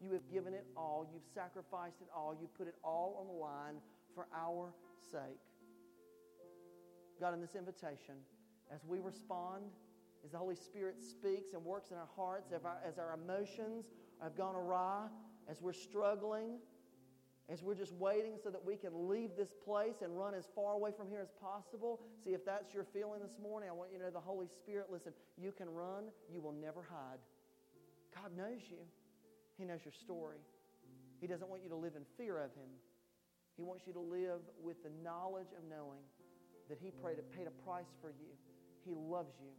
You 0.01 0.12
have 0.12 0.28
given 0.30 0.53
it 0.53 0.66
all, 0.76 1.09
you've 1.12 1.26
sacrificed 1.34 2.01
it 2.01 2.09
all, 2.14 2.36
you've 2.38 2.55
put 2.57 2.68
it 2.68 2.74
all 2.84 3.16
on 3.20 3.26
the 3.26 3.32
line 3.32 3.80
for 4.14 4.26
our 4.34 4.72
sake. 5.11 5.40
God, 7.20 7.32
in 7.32 7.40
this 7.40 7.55
invitation, 7.55 8.14
as 8.74 8.84
we 8.84 9.01
respond, 9.01 9.64
as 10.24 10.32
the 10.32 10.38
Holy 10.38 10.57
Spirit 10.57 10.97
speaks 11.03 11.55
and 11.55 11.64
works 11.64 11.90
in 11.90 11.97
our 11.97 12.09
hearts, 12.14 12.53
as 12.53 12.64
our, 12.64 12.78
as 12.86 12.99
our 12.99 13.14
emotions 13.14 13.86
have 14.22 14.36
gone 14.36 14.55
awry, 14.55 15.07
as 15.49 15.62
we're 15.62 15.72
struggling, 15.72 16.59
as 17.49 17.62
we're 17.62 17.74
just 17.74 17.94
waiting 17.94 18.34
so 18.42 18.51
that 18.51 18.64
we 18.64 18.76
can 18.76 19.09
leave 19.09 19.30
this 19.36 19.55
place 19.64 20.03
and 20.03 20.18
run 20.18 20.34
as 20.34 20.49
far 20.55 20.72
away 20.72 20.90
from 20.97 21.09
here 21.09 21.20
as 21.22 21.30
possible. 21.40 22.01
See, 22.24 22.30
if 22.30 22.44
that's 22.44 22.74
your 22.74 22.84
feeling 22.84 23.22
this 23.22 23.38
morning, 23.40 23.68
I 23.68 23.72
want 23.72 23.92
you 23.92 23.99
to 23.99 24.05
know 24.05 24.11
the 24.11 24.20
Holy 24.20 24.49
Spirit, 24.49 24.86
listen, 24.90 25.12
you 25.38 25.53
can 25.53 25.70
run, 25.70 26.05
you 26.32 26.40
will 26.40 26.53
never 26.53 26.82
hide. 26.82 27.18
God 28.14 28.36
knows 28.36 28.62
you, 28.68 28.78
He 29.59 29.64
knows 29.64 29.80
your 29.84 29.96
story. 30.04 30.38
He 31.20 31.26
doesn't 31.26 31.48
want 31.48 31.62
you 31.62 31.70
to 31.70 31.76
live 31.76 31.96
in 31.96 32.04
fear 32.16 32.38
of 32.38 32.52
Him. 32.52 32.68
He 33.57 33.64
wants 33.64 33.86
you 33.86 33.92
to 33.96 34.04
live 34.04 34.44
with 34.61 34.76
the 34.84 34.92
knowledge 35.02 35.48
of 35.57 35.64
knowing 35.64 36.04
that 36.68 36.76
He 36.76 36.92
paid 36.92 37.46
a 37.48 37.57
price 37.64 37.88
for 38.00 38.12
you. 38.12 38.32
He 38.84 38.92
loves 38.92 39.32
you, 39.40 39.50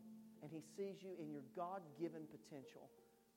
and 0.42 0.52
He 0.54 0.62
sees 0.78 1.02
you 1.02 1.18
in 1.18 1.34
your 1.34 1.42
God 1.56 1.82
given 2.00 2.22
potential. 2.30 2.90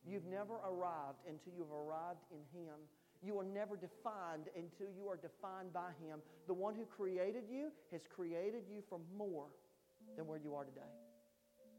You've 0.05 0.29
never 0.29 0.61
arrived 0.61 1.25
until 1.25 1.57
you've 1.57 1.73
arrived 1.73 2.21
in 2.29 2.45
Him. 2.53 2.77
You 3.25 3.41
are 3.41 3.45
never 3.45 3.77
defined 3.77 4.49
until 4.57 4.93
you 4.93 5.09
are 5.09 5.17
defined 5.17 5.73
by 5.73 5.93
Him. 6.01 6.21
The 6.47 6.55
one 6.55 6.75
who 6.75 6.85
created 6.85 7.45
you 7.49 7.73
has 7.93 8.01
created 8.09 8.65
you 8.69 8.85
for 8.89 9.01
more 9.17 9.49
than 10.17 10.27
where 10.27 10.39
you 10.39 10.55
are 10.55 10.65
today, 10.65 10.93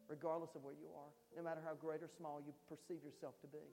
regardless 0.07 0.53
of 0.55 0.63
where 0.63 0.73
you 0.73 0.89
are, 0.93 1.09
no 1.37 1.43
matter 1.43 1.61
how 1.65 1.73
great 1.73 2.01
or 2.01 2.09
small 2.17 2.41
you 2.41 2.53
perceive 2.69 3.03
yourself 3.05 3.33
to 3.41 3.47
be. 3.47 3.65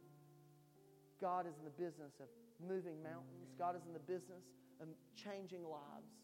God 1.20 1.46
is 1.46 1.54
in 1.58 1.64
the 1.64 1.76
business 1.76 2.18
of 2.20 2.26
moving 2.62 3.02
mountains, 3.02 3.54
God 3.58 3.76
is 3.76 3.82
in 3.86 3.92
the 3.92 4.06
business 4.06 4.42
of 4.80 4.88
changing 5.14 5.62
lives. 5.62 6.14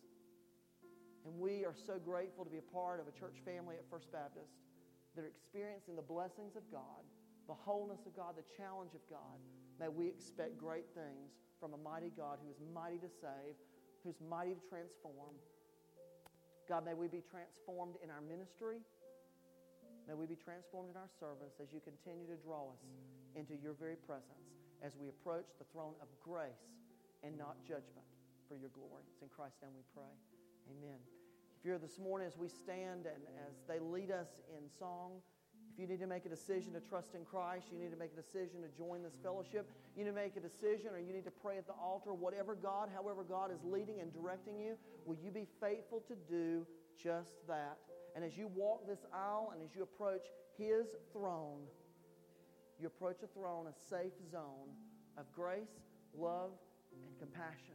And 1.24 1.34
we 1.40 1.64
are 1.64 1.74
so 1.74 1.98
grateful 1.98 2.44
to 2.44 2.50
be 2.50 2.58
a 2.58 2.68
part 2.74 3.00
of 3.00 3.08
a 3.08 3.14
church 3.14 3.40
family 3.44 3.76
at 3.76 3.84
First 3.90 4.12
Baptist 4.12 4.60
that 5.16 5.24
are 5.24 5.32
experiencing 5.32 5.96
the 5.96 6.04
blessings 6.04 6.54
of 6.54 6.62
God 6.70 7.02
the 7.46 7.54
wholeness 7.54 8.06
of 8.06 8.16
God, 8.16 8.36
the 8.36 8.46
challenge 8.56 8.94
of 8.94 9.04
God. 9.08 9.36
May 9.78 9.88
we 9.88 10.08
expect 10.08 10.56
great 10.56 10.88
things 10.94 11.36
from 11.60 11.74
a 11.74 11.80
mighty 11.80 12.12
God 12.16 12.38
who 12.40 12.48
is 12.48 12.56
mighty 12.72 12.98
to 12.98 13.10
save, 13.20 13.56
who's 14.02 14.16
mighty 14.20 14.54
to 14.54 14.64
transform. 14.68 15.36
God, 16.68 16.84
may 16.84 16.94
we 16.94 17.08
be 17.08 17.20
transformed 17.20 18.00
in 18.00 18.08
our 18.08 18.24
ministry. 18.24 18.80
May 20.08 20.14
we 20.14 20.26
be 20.26 20.36
transformed 20.36 20.90
in 20.92 20.96
our 20.96 21.10
service 21.20 21.60
as 21.60 21.72
you 21.72 21.80
continue 21.84 22.28
to 22.28 22.36
draw 22.40 22.72
us 22.72 22.80
into 23.36 23.56
your 23.60 23.76
very 23.76 23.96
presence 23.96 24.53
as 24.84 24.92
we 25.00 25.08
approach 25.08 25.48
the 25.58 25.64
throne 25.72 25.96
of 26.04 26.08
grace 26.20 26.68
and 27.24 27.32
not 27.40 27.56
judgment 27.64 28.04
for 28.46 28.54
your 28.54 28.68
glory. 28.76 29.00
It's 29.08 29.22
in 29.24 29.32
Christ's 29.32 29.64
name 29.64 29.72
we 29.72 29.82
pray. 29.96 30.12
Amen. 30.68 31.00
If 31.56 31.64
you're 31.64 31.80
this 31.80 31.98
morning 31.98 32.28
as 32.28 32.36
we 32.36 32.48
stand 32.48 33.08
and 33.08 33.24
as 33.48 33.56
they 33.64 33.80
lead 33.80 34.12
us 34.12 34.28
in 34.52 34.68
song, 34.68 35.24
if 35.72 35.80
you 35.80 35.88
need 35.88 36.00
to 36.00 36.06
make 36.06 36.26
a 36.26 36.28
decision 36.28 36.74
to 36.74 36.80
trust 36.80 37.16
in 37.16 37.24
Christ, 37.24 37.66
you 37.72 37.80
need 37.80 37.90
to 37.90 37.96
make 37.96 38.12
a 38.12 38.20
decision 38.20 38.60
to 38.60 38.68
join 38.76 39.02
this 39.02 39.16
fellowship, 39.24 39.66
you 39.96 40.04
need 40.04 40.10
to 40.10 40.14
make 40.14 40.36
a 40.36 40.44
decision 40.44 40.92
or 40.92 41.00
you 41.00 41.12
need 41.12 41.24
to 41.24 41.32
pray 41.32 41.56
at 41.56 41.66
the 41.66 41.72
altar, 41.72 42.12
whatever 42.12 42.54
God, 42.54 42.90
however 42.94 43.24
God 43.24 43.50
is 43.50 43.64
leading 43.64 44.00
and 44.00 44.12
directing 44.12 44.60
you, 44.60 44.76
will 45.06 45.16
you 45.16 45.32
be 45.32 45.48
faithful 45.60 46.04
to 46.06 46.14
do 46.28 46.66
just 47.02 47.40
that? 47.48 47.78
And 48.14 48.22
as 48.22 48.36
you 48.36 48.46
walk 48.54 48.86
this 48.86 49.04
aisle 49.12 49.50
and 49.52 49.64
as 49.64 49.74
you 49.74 49.82
approach 49.82 50.26
His 50.56 50.86
throne, 51.12 51.64
you 52.80 52.86
approach 52.86 53.22
a 53.22 53.26
throne, 53.26 53.66
a 53.66 53.74
safe 53.88 54.12
zone 54.30 54.70
of 55.16 55.30
grace, 55.32 55.80
love, 56.16 56.50
and 57.02 57.18
compassion. 57.18 57.74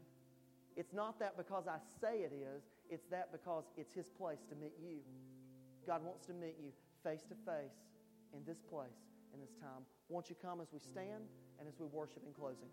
It's 0.75 0.93
not 0.93 1.19
that 1.19 1.37
because 1.37 1.67
I 1.67 1.77
say 1.99 2.19
it 2.19 2.33
is, 2.33 2.63
it's 2.89 3.07
that 3.07 3.31
because 3.31 3.65
it's 3.77 3.93
His 3.93 4.09
place 4.09 4.39
to 4.49 4.55
meet 4.55 4.73
you. 4.81 4.99
God 5.87 6.03
wants 6.03 6.25
to 6.27 6.33
meet 6.33 6.55
you 6.61 6.71
face 7.03 7.23
to 7.29 7.35
face 7.45 7.75
in 8.33 8.43
this 8.45 8.61
place, 8.61 8.99
in 9.33 9.39
this 9.39 9.53
time. 9.59 9.83
Won't 10.09 10.29
you 10.29 10.35
come 10.41 10.61
as 10.61 10.67
we 10.71 10.79
stand 10.79 11.27
and 11.59 11.67
as 11.67 11.79
we 11.79 11.87
worship 11.87 12.23
in 12.25 12.33
closing? 12.33 12.69